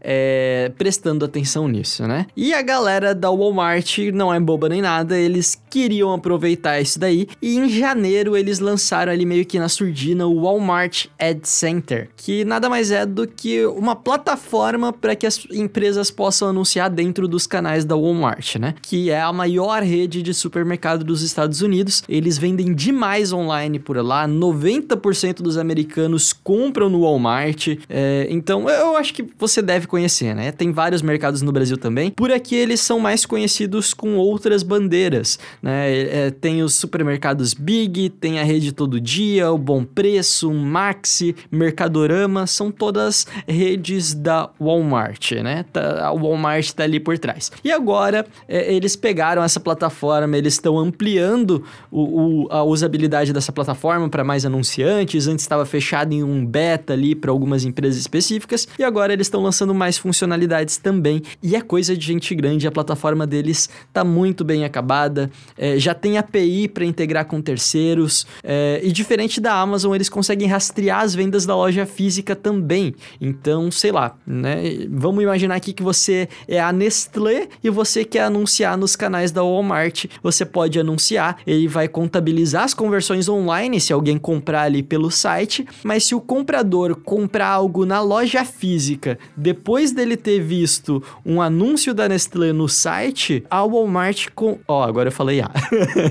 é, 0.00 0.72
prestando 0.76 1.24
atenção 1.24 1.68
nisso, 1.68 2.06
né? 2.06 2.26
E 2.36 2.52
a 2.52 2.62
galera 2.62 3.14
da 3.14 3.30
Walmart 3.30 3.98
não 4.12 4.32
é 4.32 4.40
boba 4.40 4.68
nem 4.68 4.82
nada, 4.82 5.18
eles 5.18 5.60
queriam 5.68 6.12
aproveitar 6.12 6.80
isso 6.80 6.98
daí. 6.98 7.28
E 7.40 7.56
em 7.56 7.68
janeiro 7.68 8.36
eles 8.36 8.58
lançaram 8.58 9.12
ali 9.12 9.24
meio 9.24 9.44
que 9.44 9.58
na 9.58 9.68
surdina 9.68 10.26
o 10.26 10.42
Walmart 10.42 11.06
Ad 11.18 11.40
Center, 11.44 12.10
que 12.16 12.44
nada 12.44 12.68
mais 12.68 12.90
é 12.90 13.06
do 13.06 13.26
que 13.26 13.64
uma 13.66 13.94
plataforma 13.94 14.92
para 14.92 15.14
que 15.14 15.26
as 15.26 15.46
empresas 15.50 16.10
possam 16.10 16.48
anunciar 16.48 16.90
dentro 16.90 17.28
dos 17.28 17.46
canais 17.46 17.84
da 17.84 17.96
Walmart, 17.96 18.56
né? 18.56 18.74
Que 18.82 19.10
é 19.10 19.20
a 19.20 19.32
maior 19.32 19.70
maior 19.70 19.82
rede 19.82 20.22
de 20.22 20.32
supermercado 20.34 21.04
dos 21.04 21.22
Estados 21.22 21.60
Unidos. 21.60 22.02
Eles 22.08 22.38
vendem 22.38 22.74
demais 22.74 23.32
online 23.32 23.78
por 23.78 23.96
lá. 23.96 24.26
90% 24.26 25.42
dos 25.42 25.56
americanos 25.56 26.32
compram 26.32 26.88
no 26.88 27.02
Walmart. 27.02 27.68
É, 27.88 28.26
então, 28.30 28.68
eu 28.68 28.96
acho 28.96 29.12
que 29.14 29.22
você 29.38 29.62
deve 29.62 29.86
conhecer, 29.86 30.34
né? 30.34 30.52
Tem 30.52 30.72
vários 30.72 31.02
mercados 31.02 31.42
no 31.42 31.52
Brasil 31.52 31.76
também. 31.76 32.10
Por 32.10 32.30
aqui, 32.30 32.54
eles 32.54 32.80
são 32.80 32.98
mais 32.98 33.24
conhecidos 33.26 33.94
com 33.94 34.16
outras 34.16 34.62
bandeiras, 34.62 35.38
né? 35.62 35.90
É, 35.90 36.30
tem 36.30 36.62
os 36.62 36.74
supermercados 36.74 37.54
Big, 37.54 38.10
tem 38.10 38.38
a 38.38 38.44
rede 38.44 38.72
Todo 38.72 39.00
Dia, 39.00 39.50
o 39.50 39.58
Bom 39.58 39.84
Preço, 39.84 40.52
Maxi, 40.52 41.34
Mercadorama. 41.50 42.46
São 42.46 42.70
todas 42.70 43.26
redes 43.46 44.14
da 44.14 44.50
Walmart, 44.60 45.32
né? 45.32 45.64
Tá, 45.72 46.06
a 46.06 46.12
Walmart 46.12 46.70
tá 46.72 46.84
ali 46.84 47.00
por 47.00 47.18
trás. 47.18 47.50
E 47.64 47.70
agora, 47.70 48.26
é, 48.48 48.72
eles 48.72 48.96
pegaram 48.96 49.42
essa 49.42 49.60
plataforma, 49.60 50.36
eles 50.36 50.54
estão 50.54 50.78
ampliando 50.78 51.64
o, 51.90 52.44
o, 52.44 52.48
a 52.50 52.62
usabilidade 52.62 53.32
dessa 53.32 53.52
plataforma 53.52 54.08
para 54.08 54.24
mais 54.24 54.44
anunciantes. 54.44 55.26
Antes 55.26 55.44
estava 55.44 55.64
fechado 55.64 56.12
em 56.12 56.22
um 56.22 56.44
beta 56.44 56.92
ali 56.92 57.14
para 57.14 57.30
algumas 57.30 57.64
empresas 57.64 58.00
específicas 58.00 58.68
e 58.78 58.84
agora 58.84 59.09
eles 59.12 59.26
estão 59.26 59.42
lançando 59.42 59.74
mais 59.74 59.98
funcionalidades 59.98 60.76
também. 60.76 61.22
E 61.42 61.56
é 61.56 61.60
coisa 61.60 61.96
de 61.96 62.06
gente 62.06 62.34
grande, 62.34 62.66
a 62.66 62.72
plataforma 62.72 63.26
deles 63.26 63.68
está 63.88 64.04
muito 64.04 64.44
bem 64.44 64.64
acabada, 64.64 65.30
é, 65.56 65.78
já 65.78 65.94
tem 65.94 66.18
API 66.18 66.68
para 66.68 66.84
integrar 66.84 67.24
com 67.26 67.40
terceiros 67.40 68.26
é, 68.42 68.80
e 68.82 68.92
diferente 68.92 69.40
da 69.40 69.54
Amazon, 69.54 69.94
eles 69.94 70.08
conseguem 70.08 70.48
rastrear 70.48 71.00
as 71.00 71.14
vendas 71.14 71.46
da 71.46 71.54
loja 71.54 71.86
física 71.86 72.34
também. 72.34 72.94
Então, 73.20 73.70
sei 73.70 73.92
lá, 73.92 74.16
né? 74.26 74.86
Vamos 74.90 75.22
imaginar 75.22 75.54
aqui 75.54 75.72
que 75.72 75.82
você 75.82 76.28
é 76.46 76.60
a 76.60 76.72
Nestlé 76.72 77.48
e 77.62 77.70
você 77.70 78.04
quer 78.04 78.24
anunciar 78.24 78.76
nos 78.76 78.96
canais 78.96 79.30
da 79.30 79.42
Walmart, 79.42 80.06
você 80.22 80.44
pode 80.44 80.78
anunciar, 80.78 81.38
ele 81.46 81.68
vai 81.68 81.88
contabilizar 81.88 82.64
as 82.64 82.74
conversões 82.74 83.28
online 83.28 83.80
se 83.80 83.92
alguém 83.92 84.18
comprar 84.18 84.62
ali 84.62 84.82
pelo 84.82 85.10
site, 85.10 85.66
mas 85.84 86.04
se 86.04 86.14
o 86.14 86.20
comprador 86.20 86.96
comprar 86.96 87.48
algo 87.48 87.86
na 87.86 88.00
loja 88.00 88.44
física 88.44 88.99
física, 89.00 89.18
depois 89.36 89.92
dele 89.92 90.16
ter 90.16 90.40
visto 90.40 91.02
um 91.24 91.40
anúncio 91.40 91.94
da 91.94 92.08
Nestlé 92.08 92.52
no 92.52 92.68
site, 92.68 93.42
a 93.50 93.64
Walmart 93.64 94.28
com, 94.34 94.58
ó, 94.68 94.80
oh, 94.80 94.82
agora 94.82 95.08
eu 95.08 95.12
falei 95.12 95.40
ah. 95.40 95.50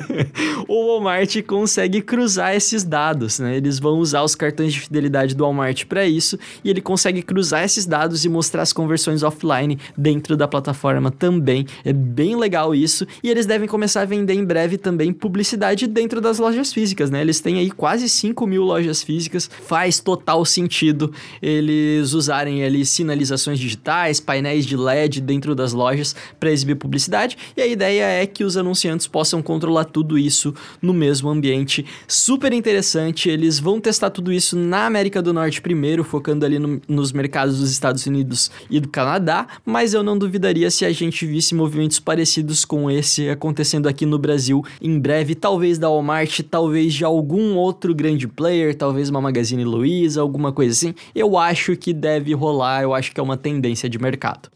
o 0.68 0.88
Walmart 0.88 1.42
consegue 1.44 2.02
cruzar 2.02 2.56
esses 2.56 2.84
dados, 2.84 3.40
né? 3.40 3.58
Eles 3.58 3.80
vão 3.80 4.00
usar 4.00 4.24
os 4.24 4.36
cartões 4.36 4.74
de 4.74 4.82
fidelidade 4.82 5.36
do 5.36 5.44
Walmart 5.44 5.86
para 5.86 6.06
isso 6.06 6.38
e 6.64 6.70
ele 6.70 6.82
consegue 6.82 7.22
cruzar 7.22 7.64
esses 7.64 7.86
dados 7.86 8.26
e 8.26 8.30
mostrar 8.30 8.64
as 8.64 8.74
conversões 8.74 9.22
offline 9.22 9.78
dentro 9.96 10.36
da 10.36 10.48
plataforma 10.48 11.12
também. 11.12 11.66
É 11.86 11.94
bem 11.94 12.36
legal 12.36 12.74
isso 12.74 13.06
e 13.24 13.30
eles 13.30 13.46
devem 13.46 13.68
começar 13.68 14.02
a 14.02 14.06
vender 14.06 14.34
em 14.34 14.44
breve 14.44 14.78
também 14.78 15.14
publicidade 15.14 15.86
dentro 15.88 16.20
das 16.20 16.40
lojas 16.40 16.74
físicas, 16.74 17.10
né? 17.12 17.22
Eles 17.22 17.40
têm 17.40 17.60
aí 17.60 17.70
quase 17.70 18.10
5 18.10 18.48
mil 18.48 18.64
lojas 18.64 19.04
físicas, 19.04 19.50
faz 19.68 20.00
total 20.00 20.44
sentido 20.46 21.14
eles 21.42 22.14
usarem 22.14 22.64
ali 22.64 22.79
sinalizações 22.86 23.60
digitais, 23.60 24.20
painéis 24.20 24.66
de 24.66 24.76
LED 24.76 25.22
dentro 25.22 25.56
das 25.56 25.74
lojas 25.74 26.16
para 26.40 26.52
exibir 26.52 26.76
publicidade 26.76 27.38
e 27.56 27.62
a 27.62 27.68
ideia 27.68 28.04
é 28.04 28.26
que 28.26 28.44
os 28.44 28.58
anunciantes 28.58 29.08
possam 29.08 29.42
controlar 29.42 29.86
tudo 29.86 30.18
isso 30.18 30.54
no 30.82 30.94
mesmo 30.94 31.30
ambiente. 31.30 31.86
Super 32.08 32.54
interessante, 32.54 33.30
eles 33.30 33.60
vão 33.60 33.80
testar 33.80 34.10
tudo 34.10 34.32
isso 34.32 34.56
na 34.58 34.86
América 34.86 35.22
do 35.22 35.34
Norte 35.34 35.62
primeiro, 35.62 36.04
focando 36.04 36.46
ali 36.46 36.60
no, 36.60 36.82
nos 36.88 37.12
mercados 37.12 37.60
dos 37.60 37.72
Estados 37.72 38.06
Unidos 38.06 38.52
e 38.70 38.80
do 38.80 38.88
Canadá, 38.88 39.48
mas 39.66 39.94
eu 39.94 40.04
não 40.04 40.18
duvidaria 40.18 40.70
se 40.72 40.86
a 40.86 40.92
gente 40.92 41.26
visse 41.26 41.56
movimentos 41.56 42.00
parecidos 42.00 42.66
com 42.66 42.90
esse 42.90 43.30
acontecendo 43.30 43.88
aqui 43.88 44.06
no 44.06 44.18
Brasil 44.18 44.64
em 44.82 45.00
breve, 45.00 45.36
talvez 45.36 45.78
da 45.78 45.90
Walmart, 45.90 46.42
talvez 46.50 46.94
de 46.94 47.04
algum 47.04 47.56
outro 47.56 47.94
grande 47.94 48.28
player, 48.28 48.76
talvez 48.76 49.10
uma 49.10 49.22
Magazine 49.22 49.64
Luiza, 49.64 50.22
alguma 50.22 50.52
coisa 50.52 50.72
assim. 50.72 50.94
Eu 51.14 51.38
acho 51.38 51.76
que 51.76 51.94
deve 51.94 52.34
rolar, 52.34 52.69
eu 52.82 52.94
acho 52.94 53.12
que 53.12 53.20
é 53.20 53.24
uma 53.24 53.38
tendência 53.38 53.90
de 53.90 53.98
mercado. 53.98 54.50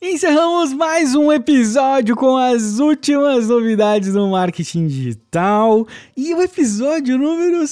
Encerramos 0.00 0.72
mais 0.72 1.14
um 1.14 1.32
episódio 1.32 2.14
com 2.14 2.36
as 2.36 2.78
últimas 2.78 3.48
novidades 3.48 4.12
do 4.12 4.26
marketing 4.28 4.86
digital 4.86 5.86
e 6.16 6.32
o 6.32 6.40
episódio 6.40 7.18
número 7.18 7.66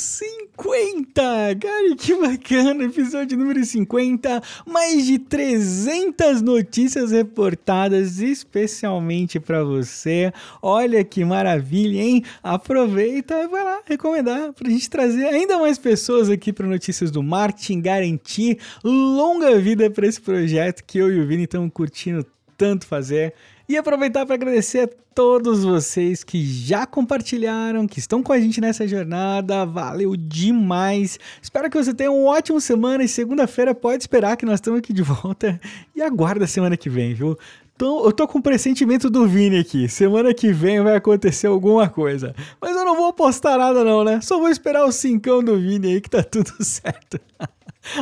50. 0.57 1.13
Cara, 1.61 1.97
que 1.97 2.15
bacana! 2.15 2.85
Episódio 2.85 3.37
número 3.37 3.65
50, 3.65 4.41
mais 4.65 5.05
de 5.05 5.19
300 5.19 6.41
notícias 6.43 7.11
reportadas 7.11 8.21
especialmente 8.21 9.41
para 9.41 9.65
você. 9.65 10.33
Olha 10.63 11.03
que 11.03 11.25
maravilha, 11.25 12.01
hein? 12.01 12.23
Aproveita 12.43 13.35
e 13.35 13.49
vai 13.49 13.65
lá 13.65 13.81
recomendar 13.85 14.53
para 14.53 14.69
a 14.69 14.71
gente 14.71 14.89
trazer 14.89 15.27
ainda 15.27 15.59
mais 15.59 15.77
pessoas 15.77 16.31
aqui 16.31 16.53
para 16.53 16.67
Notícias 16.67 17.11
do 17.11 17.23
Marketing, 17.23 17.81
garantir 17.81 18.59
longa 18.85 19.59
vida 19.59 19.91
para 19.91 20.07
esse 20.07 20.21
projeto 20.21 20.85
que 20.85 20.99
eu 20.99 21.13
e 21.13 21.21
o 21.21 21.27
Vini 21.27 21.45
estamos 21.45 21.71
curtindo 21.73 22.25
tanto 22.57 22.87
fazer. 22.87 23.35
E 23.67 23.77
aproveitar 23.79 24.27
para 24.27 24.35
agradecer 24.35 24.81
a 24.81 24.89
todos 25.15 25.65
vocês 25.65 26.23
que 26.23 26.45
já 26.45 26.85
compartilharam, 26.85 27.87
que 27.87 27.99
estão 27.99 28.23
com 28.23 28.33
a 28.33 28.39
gente 28.39 28.61
nessa 28.61 28.87
jornada. 28.87 29.65
Valeu 29.65 30.15
demais. 30.17 31.19
Espero 31.41 31.71
que 31.71 31.83
você 31.83 31.95
tenha 31.95 32.11
uma 32.11 32.33
ótima 32.33 32.61
semana 32.61 33.03
e 33.03 33.09
segunda-feira 33.09 33.75
pode 33.75 34.03
esperar 34.03 34.37
que 34.37 34.45
nós 34.45 34.57
estamos 34.57 34.81
aqui 34.81 34.93
de 34.93 35.03
volta. 35.03 35.59
E 35.97 36.03
aguarda 36.03 36.45
a 36.45 36.49
semana 36.49 36.77
que 36.77 36.91
vem, 36.91 37.15
viu? 37.15 37.39
Eu 37.81 38.13
tô 38.13 38.29
com 38.29 38.39
o 38.39 38.43
pressentimento 38.43 39.09
do 39.09 39.27
Vini 39.27 39.59
aqui. 39.59 39.89
Semana 39.89 40.33
que 40.33 40.53
vem 40.53 40.81
vai 40.83 40.95
acontecer 40.95 41.47
alguma 41.47 41.89
coisa. 41.89 42.35
Mas 42.61 42.77
eu 42.77 42.85
não 42.85 42.97
vou 42.97 43.07
apostar 43.07 43.59
nada 43.59 43.83
não, 43.83 44.05
né? 44.05 44.21
Só 44.21 44.39
vou 44.39 44.49
esperar 44.49 44.85
o 44.85 44.93
cincão 44.93 45.43
do 45.43 45.59
Vini 45.59 45.95
aí 45.95 46.01
que 46.01 46.11
tá 46.11 46.23
tudo 46.23 46.53
certo. 46.63 47.19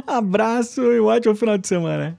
Abraço 0.06 0.82
e 0.82 1.00
um 1.00 1.06
ótimo 1.06 1.34
final 1.34 1.56
de 1.56 1.68
semana. 1.68 2.18